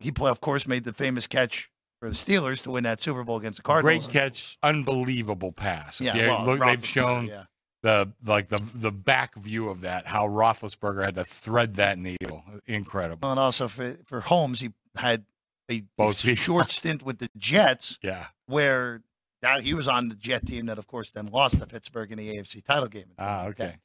[0.00, 1.70] he play, of course made the famous catch
[2.00, 4.06] for the Steelers to win that Super Bowl against the Cardinals.
[4.06, 6.00] Great catch, unbelievable pass.
[6.00, 7.44] If Yeah, well, look, they've Roethlisberger, shown Yeah.
[7.86, 12.42] The like the the back view of that, how Roethlisberger had to thread that needle.
[12.66, 13.20] Incredible.
[13.22, 15.24] Well, and also for for Holmes, he had
[15.70, 18.26] a, a Both short stint with the Jets Yeah.
[18.46, 19.02] where
[19.42, 22.18] that he was on the Jet team that, of course, then lost to Pittsburgh in
[22.18, 23.12] the AFC title game.
[23.18, 23.76] Ah, okay.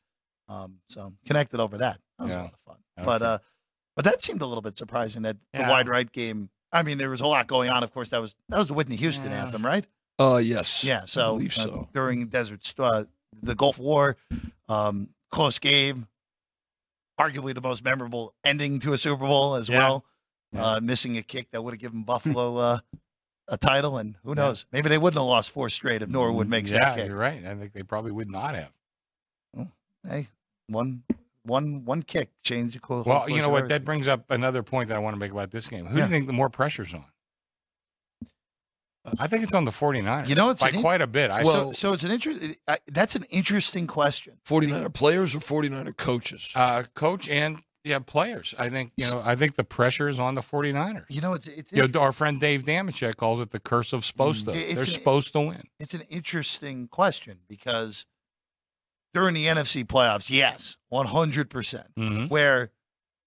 [0.49, 1.99] Um, so connected over that.
[2.17, 2.41] That was Yeah.
[2.41, 2.77] a lot of fun.
[3.05, 3.37] But uh,
[3.95, 6.49] but that seemed a little bit surprising that the wide right game.
[6.73, 7.83] I mean, there was a lot going on.
[7.83, 9.43] Of course, that was that was the Whitney Houston Yeah.
[9.45, 9.85] anthem, right?
[10.19, 10.83] uh, yes.
[10.83, 11.05] Yeah.
[11.05, 13.03] So, I believe uh, during Desert St- uh,
[13.41, 14.17] the Gulf War,
[14.69, 16.07] um, close game,
[17.19, 19.77] arguably the most memorable ending to a Super Bowl as Yeah.
[19.79, 20.05] well.
[20.53, 20.65] Yeah.
[20.65, 22.77] Uh, missing a kick that would have given Buffalo uh,
[23.47, 26.71] a title, and who knows, maybe they wouldn't have lost four straight if Norwood makes
[26.71, 27.07] yeah, that kick.
[27.07, 27.45] you're right.
[27.45, 28.71] I think they probably would not have.
[30.03, 30.27] Hey,
[30.67, 31.03] one,
[31.43, 33.67] one, one kick changed the co- Well, you know what?
[33.67, 35.85] That brings up another point that I want to make about this game.
[35.85, 37.05] Who do you think the more pressure's on?
[39.17, 40.27] I think it's on the 49ers.
[40.29, 41.31] You know, it's by in- quite a bit.
[41.31, 42.59] I so, Well- so it's an interest.
[42.87, 44.37] That's an interesting question.
[44.45, 46.51] 49er players or 49er coaches?
[46.55, 48.53] uh, coach and yeah, players.
[48.59, 49.23] I think you know.
[49.25, 51.05] I think the pressure is on the 49ers.
[51.09, 54.05] You know, it's it's You know, our friend Dave Damachek calls it the curse of
[54.05, 54.51] supposed to.
[54.51, 54.73] Mm.
[54.75, 55.63] They're a- supposed to win.
[55.79, 58.05] it's an interesting question because
[59.15, 62.27] during the NFC playoffs, yes, one hundred percent, Mm-hmm.
[62.27, 62.71] where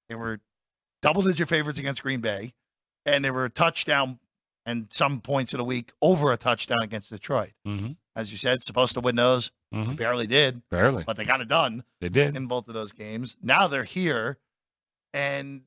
[0.08, 0.40] they were
[1.02, 2.54] double-digit favorites against Green Bay,
[3.04, 4.20] and they were a touchdown
[4.66, 7.52] and some points of the week over a touchdown against Detroit.
[7.66, 7.92] Mm-hmm.
[8.16, 9.94] As you said, supposed to win those, Mm-hmm.
[9.96, 11.02] barely did, Barely.
[11.02, 11.82] but they got it done.
[12.00, 12.36] They did.
[12.36, 13.36] in both of those games.
[13.42, 14.38] Now they're here,
[15.12, 15.62] and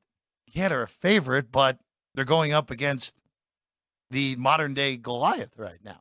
[0.53, 1.79] yeah, they're a favorite, but
[2.15, 3.19] they're going up against
[4.11, 5.99] the modern day Goliath right now.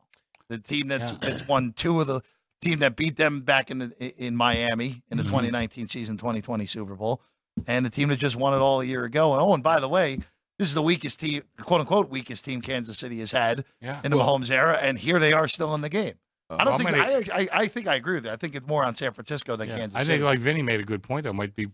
[0.48, 1.18] The team that's Yeah.
[1.20, 2.20] that's won two of the
[2.60, 5.28] team that beat them back in the, in Miami in the Mhm.
[5.28, 7.20] 2019 season, 2020 Super Bowl,
[7.66, 9.32] and the team that just won it all a year ago.
[9.32, 10.18] And oh, and by the way,
[10.58, 14.00] this is the weakest team, quote unquote, weakest team Kansas City has had Yeah.
[14.04, 16.14] in the Mahomes era, and here they are still in the game.
[16.48, 18.32] I don't think many- I, I I think I agree with that.
[18.34, 19.78] I think it's more on San Francisco than Yeah.
[19.78, 20.12] Kansas I City.
[20.18, 21.24] think like Vinny made a good point.
[21.24, 21.68] That might be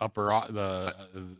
[0.00, 0.94] upper o- the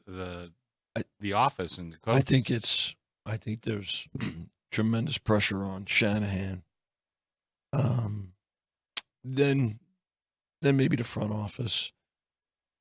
[0.06, 0.52] the
[0.96, 2.16] I- the office and the coach.
[2.16, 2.94] I think it's.
[3.26, 4.08] I think there's
[4.72, 6.62] tremendous pressure on Shanahan.
[7.72, 8.32] Um,
[9.24, 9.78] then,
[10.60, 11.92] then maybe the front office.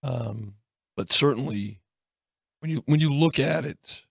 [0.04, 0.56] Um,
[0.97, 1.80] but certainly,
[2.62, 4.05] when you when you look at it,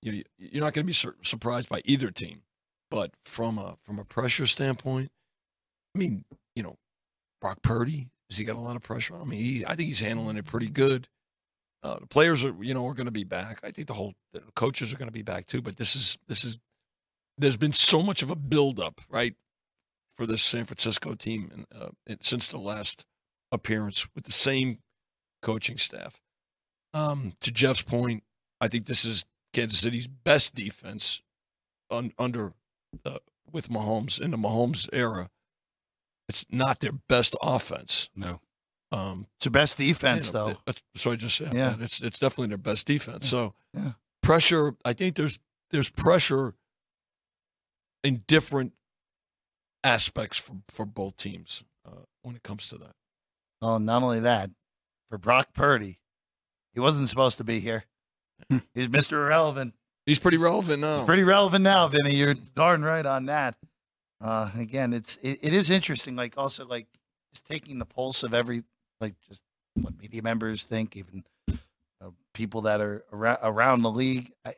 [0.00, 2.42] you you're not going to be sur- surprised by either team.
[2.90, 5.10] But from a from a pressure standpoint,
[5.94, 6.24] I mean,
[6.54, 6.76] you know,
[7.40, 9.30] Brock Purdy has he got a lot of pressure on him?
[9.32, 11.08] He, I think he's handling it pretty good.
[11.82, 13.58] Uh, the players are, you know, are going to be back.
[13.62, 15.60] I think the whole the coaches are going to be back too.
[15.60, 16.58] But this is this is
[17.36, 19.34] there's been so much of a buildup, right,
[20.16, 23.04] for this San Francisco team and, uh, since the last
[23.50, 24.78] appearance with the same
[25.42, 26.20] coaching staff.
[26.94, 28.22] Um, to Jeff's point,
[28.60, 31.20] I think this is Kansas City's best defense
[31.90, 32.54] un, under
[33.04, 33.18] uh,
[33.52, 35.28] with Mahomes in the Mahomes era.
[36.28, 38.08] It's not their best offense.
[38.16, 38.40] no.
[38.92, 40.58] Um, It's the best defense, you know, though.
[40.66, 41.70] That's, so I just said Yeah.
[41.70, 41.80] that.
[41.82, 43.28] It's it's definitely their best defense.
[43.28, 43.92] So Yeah.
[44.22, 44.76] pressure.
[44.84, 45.38] I think there's
[45.70, 46.54] there's pressure
[48.04, 48.72] in different
[49.82, 52.94] aspects for for both teams uh, when it comes to that.
[53.60, 54.50] Well, not only that,
[55.10, 55.98] for Brock Purdy,
[56.74, 57.84] he wasn't supposed to be here.
[58.50, 58.58] Hmm.
[58.74, 59.12] He's Mr.
[59.12, 59.74] Irrelevant.
[60.06, 60.96] He's pretty relevant now.
[60.96, 62.14] It's pretty relevant now, Vinny.
[62.14, 63.56] You're darn right on that.
[64.20, 66.16] Uh, again, it's it, it is interesting.
[66.16, 66.86] Like also like
[67.32, 68.64] just taking the pulse of every
[69.00, 69.42] like just
[69.74, 74.30] what media members think, even uh, people that are around, around the league.
[74.44, 74.54] I,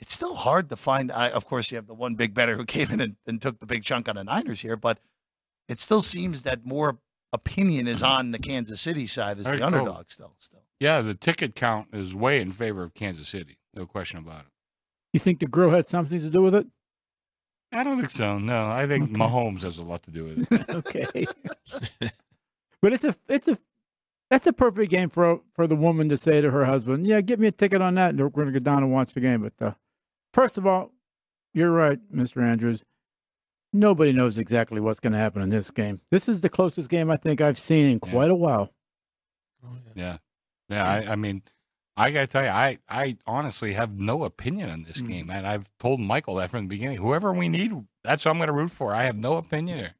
[0.00, 1.12] it's still hard to find.
[1.12, 3.60] I, of course, you have the one big better who came in and, and took
[3.60, 4.98] the big chunk on the Niners here, but
[5.68, 6.98] it still seems that more
[7.32, 9.78] opinion is on the Kansas City side as Very the cool.
[9.78, 10.10] underdog.
[10.10, 10.59] Still, still.
[10.80, 13.58] Yeah, the ticket count is way in favor of Kansas City.
[13.74, 14.46] No question about it.
[15.12, 16.66] You think the grill had something to do with it?
[17.72, 18.38] I don't think so.
[18.38, 19.12] No, I think Okay.
[19.14, 20.74] Mahomes has a lot to do with it.
[20.74, 21.26] okay.
[22.82, 23.58] but it's a it's a
[24.30, 27.38] that's a perfect game for for the woman to say to her husband, "Yeah, get
[27.38, 29.42] me a ticket on that, and we're going to go down and watch the game."
[29.42, 29.74] But uh,
[30.32, 30.92] first of all,
[31.54, 32.42] you're right, Mr.
[32.42, 32.82] Andrews.
[33.72, 36.00] Nobody knows exactly what's going to happen in this game.
[36.10, 38.10] This is the closest game I think I've seen in Yeah.
[38.12, 38.72] quite a while.
[39.62, 40.16] Yeah, yeah.
[40.70, 41.42] I, I mean,
[41.96, 45.08] I got to tell you, I, I honestly have no opinion on this Mm.
[45.08, 46.98] game, and I've told Michael that from the beginning.
[46.98, 47.72] Whoever we need,
[48.04, 48.94] that's what I'm going to root for.
[48.94, 49.94] I have no opinion here.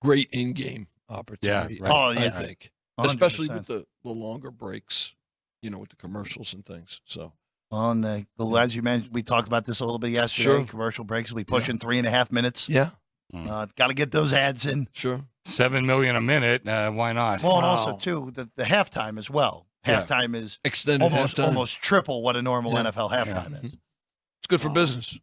[0.00, 1.78] Great in-game opportunity.
[1.80, 1.90] right.
[1.92, 3.54] Oh, I think, especially 100%.
[3.54, 5.14] with the the longer breaks,
[5.62, 7.00] you know, with the commercials and things.
[7.04, 7.32] So
[7.70, 10.44] on the, the as you mentioned, we talked about this a little bit yesterday.
[10.58, 10.64] Sure.
[10.64, 12.68] Commercial breaks, we pushing three and a half minutes.
[12.68, 12.90] yeah,
[13.34, 14.88] Uh, Got to get those ads in.
[14.92, 15.20] sure.
[15.46, 16.66] Seven million a minute.
[16.68, 17.42] Uh, why not?
[17.42, 19.66] Well, and also too the, the halftime as well.
[19.86, 20.02] Yeah.
[20.02, 21.46] Halftime is Extended almost halftime.
[21.48, 22.84] almost triple what a normal Yeah.
[22.84, 23.58] NFL halftime Yeah.
[23.68, 23.72] is.
[23.72, 25.18] It's good for business.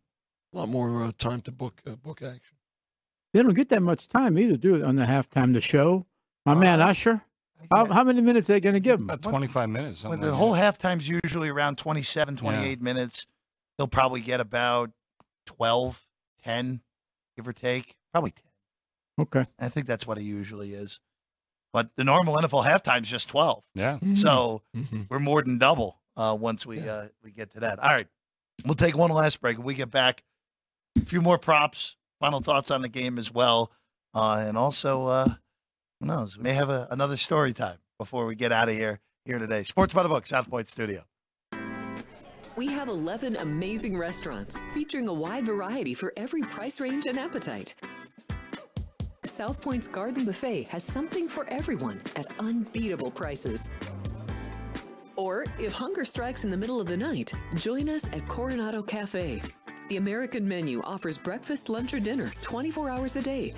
[0.53, 2.57] A lot more uh, time to book uh, book action.
[3.33, 6.05] They don't get that much time either, do it on the halftime the show.
[6.45, 7.21] My man Uh, Usher,
[7.71, 7.93] how, Yeah.
[7.93, 9.09] how many minutes are they going to give him?
[9.09, 10.03] About 25 minutes.
[10.03, 10.77] When the like whole that.
[10.79, 13.25] halftime's usually around 27, 28 minutes.
[13.77, 14.91] He'll probably get about
[15.45, 16.05] 12,
[16.43, 16.81] 10,
[17.37, 17.95] give or take.
[18.11, 18.43] Probably 10.
[19.19, 19.45] Okay.
[19.59, 20.99] I think that's what it usually is.
[21.73, 23.63] But the normal NFL halftime is just 12.
[23.75, 23.99] Yeah.
[24.15, 25.07] So Mhm.
[25.09, 27.79] we're more than double uh, once we uh, we get to that.
[27.79, 28.07] All right,
[28.65, 29.57] we'll take one last break.
[29.57, 30.23] When we get back,
[31.01, 33.71] a few more props, final thoughts on the game as well,
[34.13, 35.27] uh, and also uh,
[35.99, 38.99] who knows, we may have a, another story time before we get out of here
[39.25, 39.63] here today.
[39.63, 41.03] Sports by the Book, South Point Studio.
[42.57, 47.75] We have 11 amazing restaurants featuring a wide variety for every price range and appetite.
[49.31, 53.71] South Point's Garden Buffet has something for everyone at unbeatable prices.
[55.15, 59.41] Or if hunger strikes in the middle of the night, join us at Coronado Cafe.
[59.87, 63.53] The American menu offers breakfast, lunch, or dinner 24 hours a day,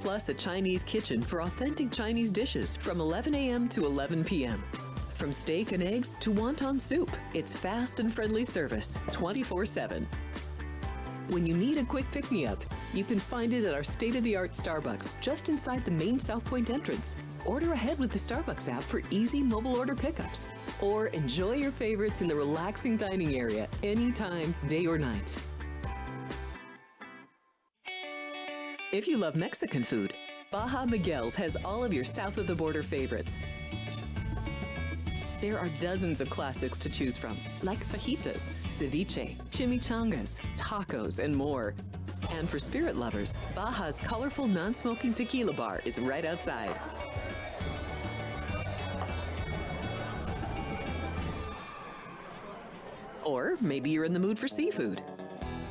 [0.00, 3.68] plus a Chinese kitchen for authentic Chinese dishes from 11 a.m.
[3.68, 4.60] to 11 p.m.
[5.14, 10.08] From steak and eggs to wonton soup, it's fast and friendly service 24 7.
[11.28, 12.58] When you need a quick pick me up,
[12.92, 16.18] you can find it at our state of the art Starbucks just inside the main
[16.18, 17.16] South Point entrance.
[17.46, 20.48] Order ahead with the Starbucks app for easy mobile order pickups.
[20.80, 25.36] Or enjoy your favorites in the relaxing dining area anytime, day or night.
[28.92, 30.12] If you love Mexican food,
[30.50, 33.38] Baja Miguel's has all of your south of the border favorites.
[35.40, 41.74] There are dozens of classics to choose from, like fajitas, ceviche, chimichangas, tacos, and more.
[42.30, 46.78] And for spirit lovers, Baja's colorful non smoking tequila bar is right outside.
[53.24, 55.02] Or maybe you're in the mood for seafood.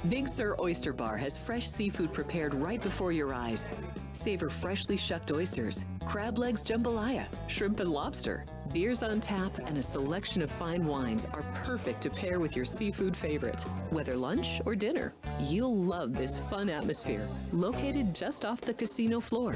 [0.10, 3.70] Big Sur Oyster Bar has fresh seafood prepared right before your eyes.
[4.14, 8.46] Savor freshly shucked oysters, crab legs jambalaya, shrimp and lobster.
[8.74, 12.64] Beers on tap and a selection of fine wines are perfect to pair with your
[12.64, 13.62] seafood favorite.
[13.90, 19.56] Whether lunch or dinner, you'll love this fun atmosphere, located just off the casino floor.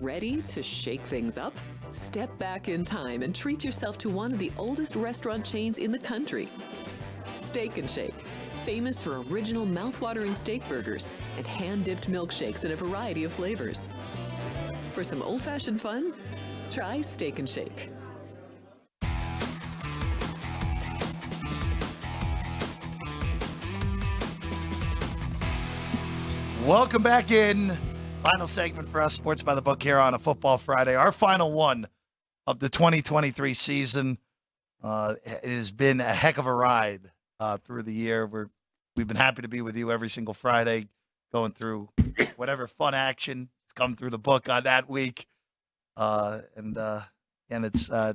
[0.00, 1.54] Ready to shake things up?
[1.90, 5.90] Step back in time and treat yourself to one of the oldest restaurant chains in
[5.90, 6.46] the country.
[7.34, 8.14] Steak and Shake,
[8.64, 13.88] famous for original mouthwatering steak burgers and hand dipped milkshakes in a variety of flavors.
[14.92, 16.14] For some old fashioned fun,
[16.68, 17.88] try Steak and Shake.
[26.64, 27.76] Welcome back in.
[28.24, 30.96] Final segment for us, Sports by the Book here on a Football Friday.
[30.96, 31.86] Our final one
[32.46, 34.18] of the 2023 season.
[34.82, 38.26] Uh, it has been a heck of a ride uh, through the year.
[38.26, 38.48] We're
[38.96, 40.88] we've been happy to be with you every single Friday,
[41.32, 41.90] going through
[42.36, 45.26] whatever fun action come through the book on that week.
[45.96, 47.00] Uh, and uh,
[47.50, 48.14] and it's uh,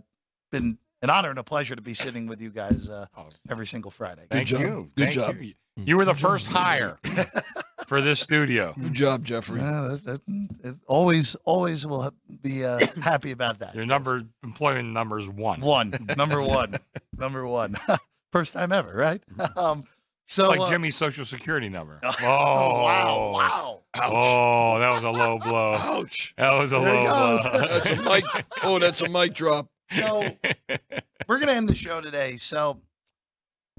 [0.52, 3.68] been an honor and a pleasure to be sitting with you guys uh, Oh, every
[3.68, 4.24] single Friday.
[4.32, 4.62] thank job.
[4.62, 4.92] you.
[4.96, 5.42] Good Thank job.
[5.42, 5.54] You.
[5.78, 6.32] You were the Good job.
[6.32, 7.00] first hire.
[7.88, 8.74] for this studio.
[8.82, 9.60] Good job, Jeffrey.
[9.62, 10.22] Uh, that- that-
[10.64, 13.76] it always, always will be uh, happy about that.
[13.76, 15.60] Your number employment number is one.
[15.62, 16.78] one, number one,
[17.16, 17.76] number one.
[18.32, 19.22] First time ever, right?
[19.56, 19.84] Um,
[20.28, 22.00] so It's like uh, Jimmy's social security number.
[22.04, 23.82] Oh, Oh, wow, wow.
[24.02, 25.74] Oh, that was a low blow.
[25.74, 26.34] Ouch.
[26.38, 27.50] That was a There low blow.
[27.68, 28.26] That's a mic.
[28.64, 29.68] Oh, that's a mic drop.
[29.92, 30.30] So
[31.28, 32.38] we're gonna end the show today.
[32.38, 32.82] So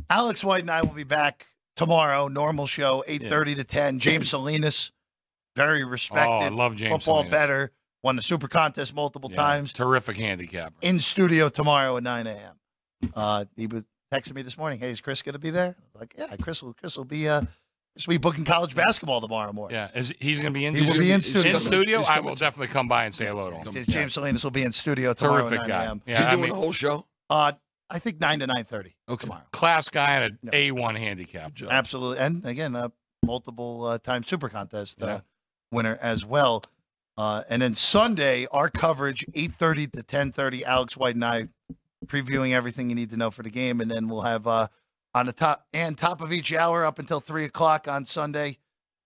[0.09, 2.28] Alex White and I will be back tomorrow.
[2.28, 3.99] Normal show, eight thirty to ten.
[3.99, 4.92] James Salinas,
[5.57, 6.28] very respected.
[6.28, 6.92] oh, I respected love James.
[6.92, 7.30] football Salinas.
[7.30, 7.72] better.
[8.03, 9.72] Won the super contest multiple Yeah, times.
[9.72, 10.76] Terrific handicapper.
[10.80, 13.11] In studio tomorrow at nine a.m.
[13.14, 14.78] Uh, he was texting me this morning.
[14.78, 15.76] Hey, is Chris gonna be there?
[15.98, 16.74] Like, yeah, Chris will.
[16.74, 17.28] Chris will be.
[17.28, 17.42] Uh,
[17.94, 19.74] Chris will be booking college basketball tomorrow morning.
[19.76, 20.92] Yeah, is he's going to be in studio.
[20.92, 21.54] He will be in studio.
[21.54, 22.02] in studio.
[22.02, 23.72] I will definitely come by and say hello to him.
[23.72, 24.07] James Yeah.
[24.09, 25.84] Salinas will be in studio tomorrow Terrific at 9 guy.
[25.84, 26.02] a.m.
[26.04, 27.07] Yeah, Is he I doing mean, the whole show?
[27.30, 27.52] Uh,
[27.88, 29.22] I think nine to nine thirty Okay.
[29.22, 29.44] tomorrow.
[29.50, 30.48] class guy and No.
[30.50, 31.54] an A one handicap.
[31.54, 31.68] Job.
[31.70, 32.88] Absolutely, and again, uh,
[33.24, 35.20] multiple uh, time super contest uh, Yeah.
[35.72, 36.62] winner as well.
[37.16, 40.62] Uh, and then Sunday, our coverage eight thirty to ten thirty.
[40.66, 41.48] Alex White and I
[42.07, 44.68] previewing everything you need to know for the game, and then we'll have uh,
[45.14, 48.59] on the top and top of each hour up until three o'clock on Sunday,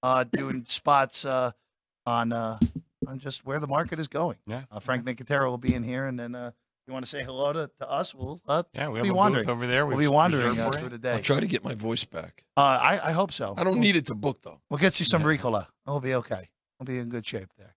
[0.03, 1.51] uh, doing spots uh,
[2.07, 2.59] on uh,
[3.07, 4.36] on just where the market is going.
[4.46, 4.62] Yeah.
[4.70, 6.51] Uh, Frank Nicotero will be in here, and then uh,
[6.86, 8.14] you want to say hello to, to us?
[8.14, 9.44] We'll uh, Yeah, we We'll have be a wandering.
[9.44, 9.86] booth over there.
[9.86, 11.12] we'll We've be wandering reserved uh, through the day.
[11.14, 12.44] I'll try to get my voice back.
[12.57, 13.55] Uh, I, I hope so.
[13.57, 14.61] I don't need it to book though.
[14.70, 15.66] We'll get you some Ricola.
[15.86, 16.48] I'll be okay.
[16.80, 17.76] I'll be in good shape there.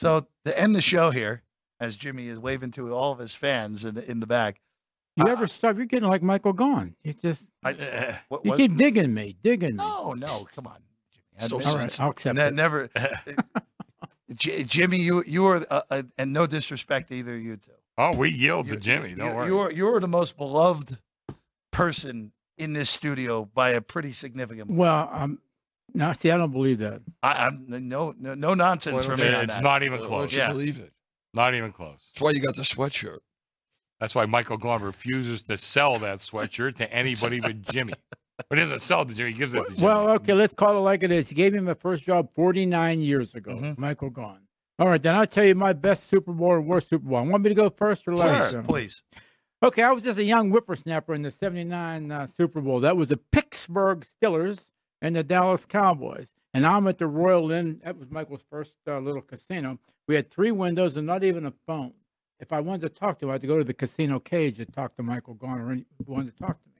[0.00, 1.42] So to end the show here,
[1.82, 4.60] as Jimmy is waving to all of his fans in the, in the back.
[5.16, 5.76] You I- ever stop?
[5.76, 6.94] You're getting like Michael Gaughan.
[7.02, 9.84] You just I, Eh, what, you keep digging me, digging me.
[9.84, 10.78] no, no, come on,
[11.12, 11.48] Jimmy.
[11.48, 12.54] So I- All right, I'll accept ne- it.
[12.54, 12.88] never,
[14.34, 14.98] J- Jimmy.
[14.98, 17.70] You you are, uh, uh, and no disrespect to either of you two.
[17.98, 19.10] oh, we yield You- to Jimmy.
[19.10, 19.46] you, Don't worry.
[19.48, 20.98] You are you are the most beloved
[21.70, 24.68] person in this studio by a pretty significant.
[24.70, 24.76] margin.
[24.78, 25.38] Well, um,
[25.94, 27.02] no, see, I don't believe that.
[27.22, 29.62] I, I'm no no no nonsense Why for me it's that.
[29.62, 30.30] not even close.
[30.30, 30.48] don't you Yeah.
[30.48, 30.92] believe it?
[31.34, 32.10] Not even close.
[32.14, 33.18] That's why you got the sweatshirt.
[34.00, 37.92] That's why Michael Gaughan refuses to sell that sweatshirt to anybody but Jimmy.
[38.48, 39.32] But he doesn't sell it to Jimmy.
[39.32, 39.82] He gives it to Jimmy.
[39.86, 41.28] Well, okay, let's call it like it is.
[41.28, 43.52] He gave me my first job 49 years ago.
[43.56, 43.78] Mhm.
[43.78, 44.40] Michael Gaughan.
[44.78, 47.24] All right, then I'll tell you my best Super Bowl and worst Super Bowl.
[47.24, 48.52] Want me to go first or last?
[48.52, 49.02] Please, please.
[49.62, 52.80] Okay, I was just a young whippersnapper in the 79 uh, Super Bowl.
[52.80, 54.70] That was the Pittsburgh Steelers
[55.00, 56.34] and the Dallas Cowboys.
[56.54, 57.80] And I'm at the Royal Inn.
[57.84, 59.78] That was Michael's first uh, little casino.
[60.06, 61.94] We had three windows and not even a phone.
[62.40, 64.58] If I wanted to talk to him, I had to go to the casino cage
[64.58, 66.72] and talk to Michael Gaughan, any who wanted to talk to me.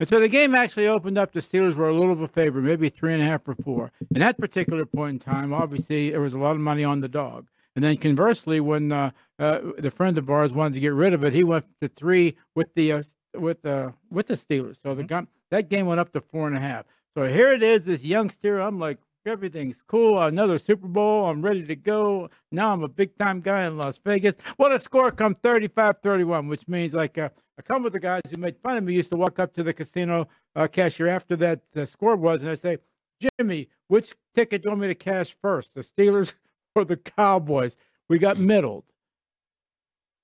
[0.00, 1.32] And so the game actually opened up.
[1.32, 3.92] The Steelers were a little of a favorite, maybe three and a half or four.
[4.12, 7.08] And that particular point in time, obviously, there was a lot of money on the
[7.08, 7.48] dog.
[7.74, 11.24] And then conversely, when uh, uh, the friend of ours wanted to get rid of
[11.24, 13.02] it, he went to three with the uh,
[13.34, 14.78] with the with the Steelers.
[14.82, 16.86] So the gun, that game went up to four and a half.
[17.16, 18.58] So here it is, this youngster.
[18.58, 20.20] I'm like, everything's cool.
[20.20, 21.26] Another Super Bowl.
[21.26, 22.30] I'm ready to go.
[22.52, 24.36] Now I'm a big time guy in Las Vegas.
[24.56, 28.36] Well, a score come 35-31, which means like uh, a couple of the guys who
[28.36, 31.60] made fun of me used to walk up to the casino uh, cashier after that
[31.86, 32.78] score was, and I say,
[33.20, 36.34] Jimmy, which ticket do you want me to cash first, the Steelers
[36.74, 37.76] or the Cowboys?
[38.08, 38.84] We got middled.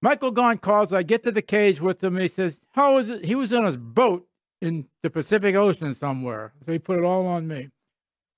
[0.01, 0.93] Michael Gaughan calls.
[0.93, 2.19] I get to the cage with him.
[2.19, 4.29] He says, "How is it?" He was on his boat
[4.65, 7.69] in the Pacific Ocean somewhere, so he put it all on me.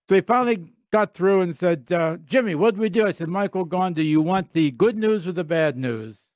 [0.09, 3.29] So he finally got through and said, uh, "Jimmy, what do we do?" I said,
[3.29, 6.29] "Michael Gaughan, do you want the good news or the bad news?"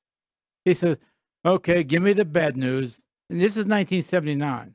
[0.64, 1.00] He said,
[1.44, 4.74] "Okay, give me the bad news." And this is 1979.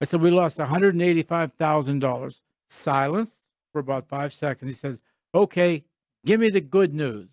[0.00, 3.30] I said, "We lost 185 thousand dollars." Silence
[3.72, 4.68] for about five seconds.
[4.68, 4.98] He says,
[5.34, 5.84] "Okay,
[6.24, 7.30] give me the good news."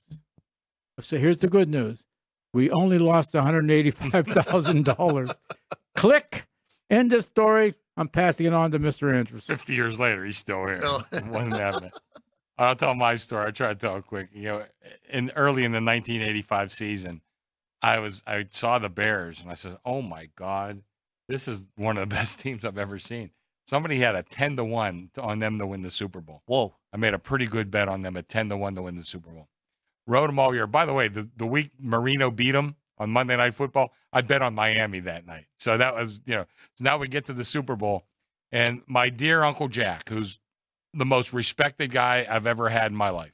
[0.99, 2.05] So here's the good news.
[2.53, 5.35] We only lost $185,000.
[5.95, 6.45] Click.
[6.93, 7.73] End of story.
[7.97, 9.15] I'm passing it on to Mr.
[9.15, 9.45] Andrews.
[9.45, 10.79] 50 years later, he's still here.
[10.83, 11.01] Oh.
[11.11, 11.91] Wasn't happening.
[12.55, 13.47] I'll tell my story.
[13.47, 14.29] I try to tell it quick.
[14.31, 14.65] You know,
[15.09, 17.21] in early in the 1985 season,
[17.81, 20.83] I was I saw the Bears and I said, "Oh my God,
[21.27, 23.31] this is one of the best teams I've ever seen."
[23.65, 26.43] Somebody had a 10 to one on them to win the Super Bowl.
[26.45, 26.75] Whoa.
[26.93, 29.03] I made a pretty good bet on them at 10 to 1 to win the
[29.03, 29.47] Super Bowl.
[30.05, 30.67] Rode them all year.
[30.67, 34.41] By the way, the, the week Marino beat them on Monday Night Football, I bet
[34.41, 35.45] on Miami that night.
[35.57, 38.05] So that was, you know, so now we get to the Super Bowl.
[38.51, 40.39] And my dear Uncle Jack, who's
[40.93, 43.33] the most respected guy I've ever had in my life,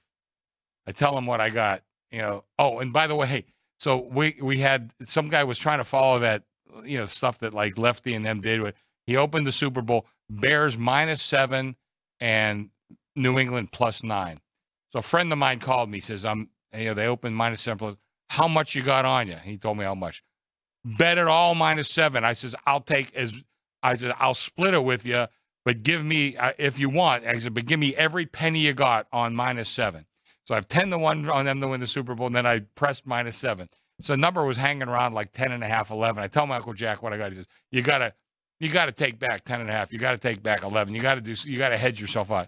[0.87, 2.45] I tell him what I got, you know.
[2.57, 3.45] Oh, and by the way, hey,
[3.77, 6.43] so we, we had some guy was trying to follow that,
[6.83, 8.61] you know, stuff that like Lefty and them did.
[8.61, 11.75] With he opened the Super Bowl, Bears minus seven
[12.19, 12.69] and
[13.15, 14.39] New England plus nine.
[14.91, 17.77] So a friend of mine called me, says, I'm you know, they opened minus seven.
[17.77, 17.97] plus-
[18.29, 19.37] How much you got on you?
[19.43, 20.23] He told me how much.
[20.85, 22.23] Bet it all minus seven.
[22.23, 23.33] I says, I'll take as
[23.83, 25.27] I said, I'll split it with you
[25.65, 27.27] but give me uh, if you want.
[27.27, 30.05] I said, but give me every penny you got on minus seven.
[30.45, 32.47] So I have ten to one on them to win the Super Bowl, and then
[32.47, 33.69] I pressed minus seven.
[34.01, 36.23] So the number was hanging around like 10 and a half, 11.
[36.23, 37.31] I tell my Uncle Jack what I got.
[37.31, 38.13] He says, you got to,
[38.59, 39.91] you got to take back 10 and a half.
[39.91, 40.95] You got to take back 11.
[40.95, 42.47] You got to do, you got to hedge yourself out.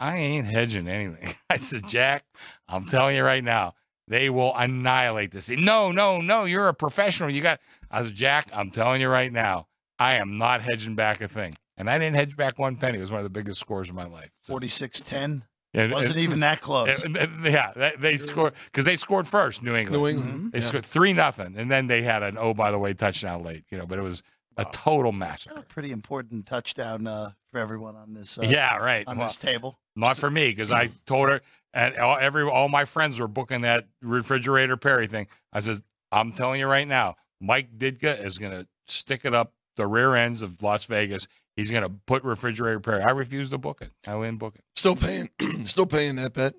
[0.00, 1.32] I ain't hedging anything.
[1.50, 2.24] I said, Jack,
[2.68, 3.74] I'm telling you right now,
[4.08, 5.48] they will annihilate this.
[5.50, 6.44] No, no, no.
[6.44, 7.30] You're a professional.
[7.30, 9.66] You got, I said, Jack, I'm telling you right now,
[9.98, 11.54] I am not hedging back a thing.
[11.76, 12.98] And I didn't hedge back one penny.
[12.98, 14.30] It was one of the biggest scores of my life.
[14.42, 15.44] So, 46 10.
[15.72, 16.88] yeah, Wasn't it- even that close.
[16.88, 19.62] it- it- yeah, they, they scored because they scored first.
[19.62, 20.02] New England.
[20.02, 20.32] New England.
[20.32, 20.50] Mm-hmm.
[20.50, 23.64] They scored three nothing, and then they had an oh by the way touchdown late.
[23.70, 24.24] You know, but it was
[24.56, 25.62] a total A massacre.
[25.68, 29.06] pretty important touchdown uh, for everyone on this uh, yeah, right.
[29.06, 29.78] on Well, this table.
[29.94, 31.42] not for me because I told her,
[31.74, 35.26] and all, every all my friends were booking that refrigerator Perry thing.
[35.52, 39.52] I said, I'm telling you right now, Mike Ditka is going to stick it up
[39.76, 41.28] the rear ends of Las Vegas.
[41.56, 43.02] He's going to put refrigerator Perry.
[43.02, 43.90] I refuse to book it.
[44.06, 44.64] I wouldn't book it.
[44.76, 45.30] Still paying,
[45.66, 46.54] still paying that bet.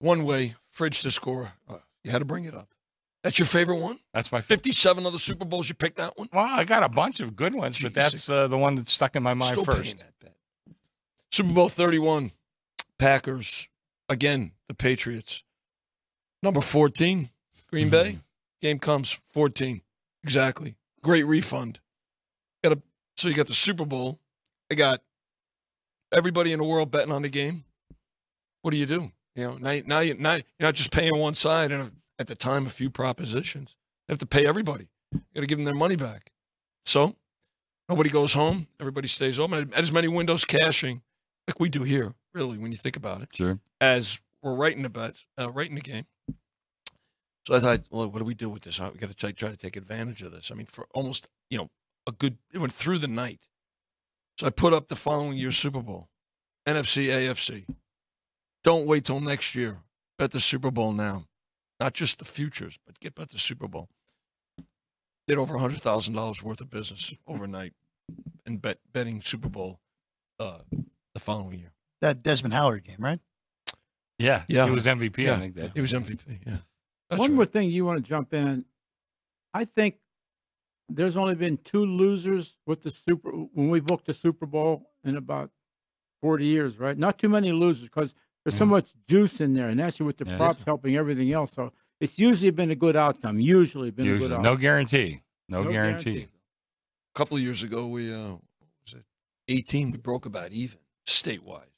[0.00, 1.52] One way, fridge to score.
[1.68, 2.68] Uh, you had to bring it up.
[3.24, 3.98] That's your favorite one?
[4.14, 4.64] That's my favorite.
[4.64, 6.28] 57 other Super Bowls, you picked that one?
[6.32, 9.16] Well, I got a bunch of good ones, but that's uh, the one that stuck
[9.16, 9.82] in my mind Still first.
[9.82, 10.34] paying that bet.
[11.32, 12.30] Super Bowl 31,
[12.98, 13.68] Packers.
[14.08, 15.44] Again, the Patriots.
[16.42, 17.28] Number 14,
[17.70, 18.10] Green Bay.
[18.10, 18.18] Mm-hmm.
[18.60, 19.82] Game comes 14.
[20.22, 20.76] Exactly.
[21.02, 21.80] Great refund.
[22.62, 22.82] Got a,
[23.16, 24.18] so you got the Super Bowl.
[24.70, 25.02] I got
[26.12, 27.64] everybody in the world betting on the game.
[28.62, 29.12] What do you do?
[29.36, 32.34] You know, now, now, you, now you're not just paying one side and at the
[32.34, 33.76] time a few propositions.
[34.08, 34.88] You have to pay everybody.
[35.12, 36.32] You got to give them their money back.
[36.84, 37.14] So
[37.88, 38.66] nobody goes home.
[38.80, 39.52] Everybody stays home.
[39.52, 41.02] And as many windows cashing
[41.46, 43.58] like we do here, really, when you think about it, Sure.
[43.80, 46.06] as we're writing about uh, writing the game.
[47.46, 48.78] So I thought, well, what do we do with this?
[48.78, 50.50] We got to try, try to take advantage of this.
[50.50, 51.70] I mean, for almost, you know,
[52.06, 53.40] a good, it went through the night.
[54.38, 56.08] So I put up the following year's Super Bowl,
[56.66, 57.66] NFC, AFC.
[58.64, 59.78] Don't wait till next year.
[60.18, 61.24] Bet the Super Bowl now.
[61.80, 63.88] Not just the futures, but get bet the Super Bowl.
[65.26, 67.72] Did over $100,000 worth of business overnight
[68.46, 69.80] and bet betting Super Bowl
[70.38, 70.58] uh,
[71.14, 71.72] the following year.
[72.00, 73.20] That Desmond Howard game, right?
[74.18, 74.44] Yeah.
[74.48, 74.66] Yeah.
[74.66, 75.34] He was MVP, Yeah.
[75.34, 75.54] I think.
[75.56, 76.58] That He was MVP, yeah.
[77.10, 77.36] That's One right.
[77.36, 78.46] more thing you want to jump in.
[78.46, 78.64] on.
[79.54, 79.96] I think
[80.88, 85.16] there's only been two losers with the Super when we booked the Super Bowl in
[85.16, 85.50] about
[86.22, 86.96] 40 years, right?
[86.98, 88.68] Not too many losers because there's so Mhm.
[88.70, 90.36] much juice in there, and actually with the Yeah.
[90.36, 91.52] props helping everything else.
[91.52, 93.38] So it's usually been a good outcome.
[93.40, 94.28] Usually been a Usually.
[94.28, 95.22] good No guarantee.
[95.48, 96.22] No, guarantee.
[97.14, 98.36] A couple of years ago, we uh,
[98.82, 99.04] was it
[99.48, 99.90] 18?
[99.90, 101.70] We broke about even statewide,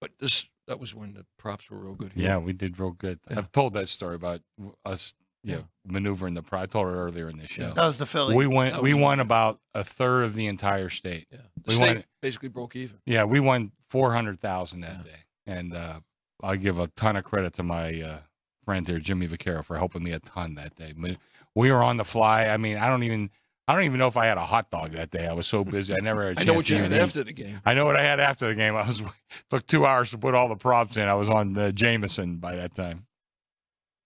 [0.00, 2.24] but this that was when the props were real good here.
[2.24, 3.20] Yeah, we did real good.
[3.30, 3.38] Yeah.
[3.38, 4.40] I've told that story about
[4.84, 5.56] us you Yeah.
[5.58, 6.60] know, maneuvering the pro.
[6.62, 7.68] I told it earlier in the show.
[7.68, 7.72] Yeah.
[7.74, 8.34] That was the Philly.
[8.34, 8.82] We went.
[8.82, 11.28] We was- won about a third of the entire state.
[11.30, 11.38] yeah.
[11.56, 12.98] The We state wanted- basically broke even.
[13.06, 15.12] Yeah, we won four hundred thousand that Yeah.
[15.12, 16.00] day, and uh,
[16.42, 18.18] I give a ton of credit to my uh,
[18.64, 20.92] friend here, Jimmy Vaccaro, for helping me a ton that day.
[20.96, 21.16] But
[21.54, 22.46] we were on the fly.
[22.46, 23.30] I mean, I don't even.
[23.68, 25.26] I don't even know if I had a hot dog that day.
[25.26, 25.92] I was so busy.
[25.92, 26.98] I never had a I chance know what to you had eat.
[27.00, 27.60] after the game.
[27.64, 28.76] I know what I had after the game.
[28.76, 29.02] I was
[29.50, 31.04] took two hours to put all the props in.
[31.08, 33.06] I was on the Jameson by that time.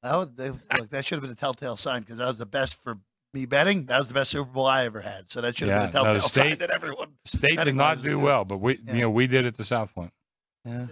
[0.03, 2.47] That, was, they, look, that should have been a telltale sign because that was the
[2.47, 2.99] best for
[3.35, 3.85] me betting.
[3.85, 5.31] That was the best Super Bowl I ever had.
[5.31, 7.09] So that should have Yeah, been a no, the telltale sign state- that everyone.
[7.27, 8.95] State did not do well, but we, Yeah.
[8.95, 10.13] you know, we did at the South Point.
[10.65, 10.87] Yeah.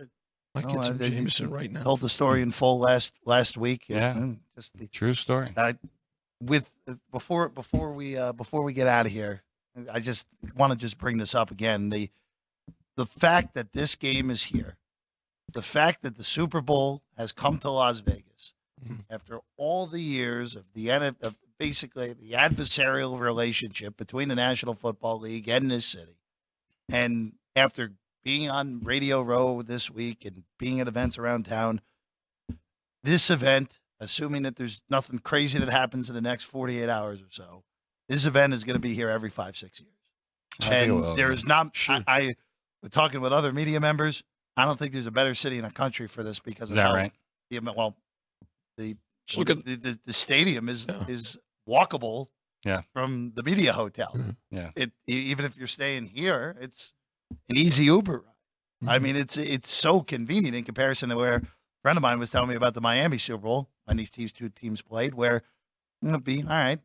[0.54, 1.82] I Oh, get some I- they- Jameson right now.
[1.84, 3.84] Told the story in full last last week.
[3.88, 4.14] Yeah.
[4.14, 5.48] and just the, True story.
[5.56, 5.74] I,
[6.40, 6.70] with
[7.10, 9.42] before before we uh, before we get out of here,
[9.92, 10.26] I just
[10.56, 11.90] want to just bring this up again.
[11.90, 12.10] The
[12.96, 14.76] the fact that this game is here,
[15.52, 18.52] the fact that the Super Bowl has come to Las Vegas
[18.84, 19.04] Mhm.
[19.10, 24.74] after all the years of the NF, of basically the adversarial relationship between the National
[24.74, 26.20] Football League and this city,
[26.88, 31.80] and after being on Radio Row this week and being at events around town,
[33.02, 37.26] this event, assuming that there's nothing crazy that happens in the next 48 hours or
[37.30, 37.64] so,
[38.08, 39.92] this event is going to be here every five, six years.
[40.62, 41.96] I and there is not, Sure.
[42.06, 42.34] I,
[42.84, 44.22] I, talking with other media members,
[44.56, 46.76] I don't think there's a better city in the country for this because Is of
[46.76, 47.12] that how right?
[47.50, 47.96] the, well,
[48.76, 48.96] the,
[49.36, 51.04] look at the, the, stadium is, Yeah.
[51.06, 51.38] is
[51.68, 52.28] walkable
[52.64, 52.82] Yeah.
[52.92, 54.12] from the media hotel.
[54.16, 54.36] Mhm.
[54.50, 54.70] Yeah.
[54.74, 56.92] It, even if you're staying here, it's
[57.48, 58.18] an easy Uber.
[58.82, 58.88] Mm-hmm.
[58.88, 61.42] I mean, it's it's so convenient in comparison to where
[61.88, 64.50] friend of mine was telling me about the Miami Super Bowl when these teams two
[64.50, 65.40] teams played, where
[66.02, 66.78] it'll be all right,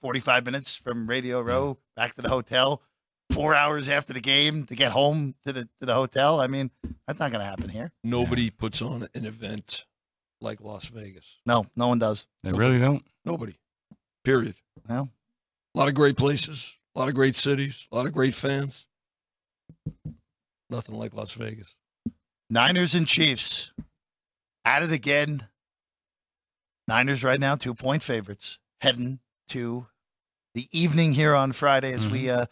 [0.00, 1.48] forty five minutes from Radio mm.
[1.48, 2.80] Row back to the hotel,
[3.30, 6.40] four hours after the game to get home to the to the hotel.
[6.40, 6.70] I mean,
[7.06, 7.92] that's not going to happen here.
[8.02, 9.84] Nobody puts on an event
[10.40, 11.40] like Las Vegas.
[11.44, 12.26] No, no one does.
[12.42, 13.04] They really don't.
[13.26, 13.58] Nobody.
[14.24, 14.54] Period.
[14.88, 15.10] Well,
[15.74, 18.86] A lot of great places, a lot of great cities, a lot of great fans.
[20.70, 21.74] Nothing like Las Vegas.
[22.48, 23.72] Niners and Chiefs
[24.68, 25.48] at it again.
[26.86, 29.86] Niners right now two point favorites heading to
[30.54, 32.46] the evening here on Friday as we uh,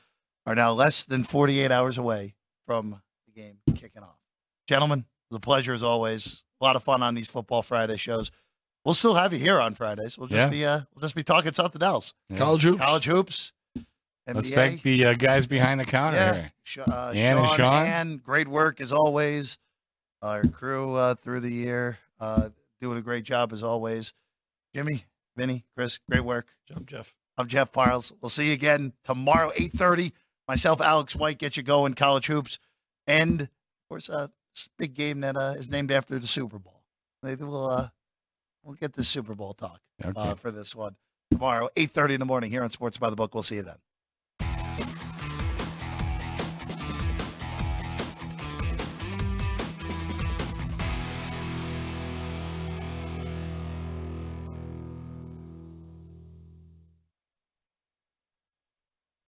[0.46, 2.34] are now less than 48 hours away
[2.66, 4.18] from the game kicking off.
[4.68, 6.42] Gentlemen, it was a pleasure as always.
[6.60, 8.30] A lot of fun on these Football Friday shows.
[8.84, 10.16] We'll still have you here on Fridays.
[10.16, 10.48] We'll just Yeah.
[10.48, 12.14] be uh, we'll just be talking something else.
[12.30, 12.38] Yeah.
[12.38, 12.78] College hoops.
[12.82, 13.52] College hoops,
[14.28, 14.34] NBA.
[14.34, 16.34] Let's thank the uh, guys behind the counter Yeah.
[16.34, 16.52] here.
[16.64, 17.86] Sh- uh, Ann and Sean, Sean.
[17.86, 19.58] Ann, great work as always.
[20.22, 22.48] Our crew uh, through the year uh,
[22.80, 24.12] doing a great job as always.
[24.74, 25.04] Jimmy,
[25.36, 26.48] Vinny, Chris, great work.
[26.74, 27.14] I'm Jeff.
[27.38, 28.12] I'm Jeff Parles.
[28.20, 30.12] We'll see you again tomorrow, 8.30.
[30.48, 32.58] Myself, Alex White, get you going, college hoops.
[33.06, 33.48] And, of
[33.88, 36.82] course, uh, this big game that uh, is named after the Super Bowl.
[37.22, 37.88] We'll, uh,
[38.62, 40.12] we'll get the Super Bowl talk Okay.
[40.16, 40.96] uh, for this one
[41.30, 43.34] tomorrow, 8.30 in the morning here on Sports by the Book.
[43.34, 43.76] We'll see you then.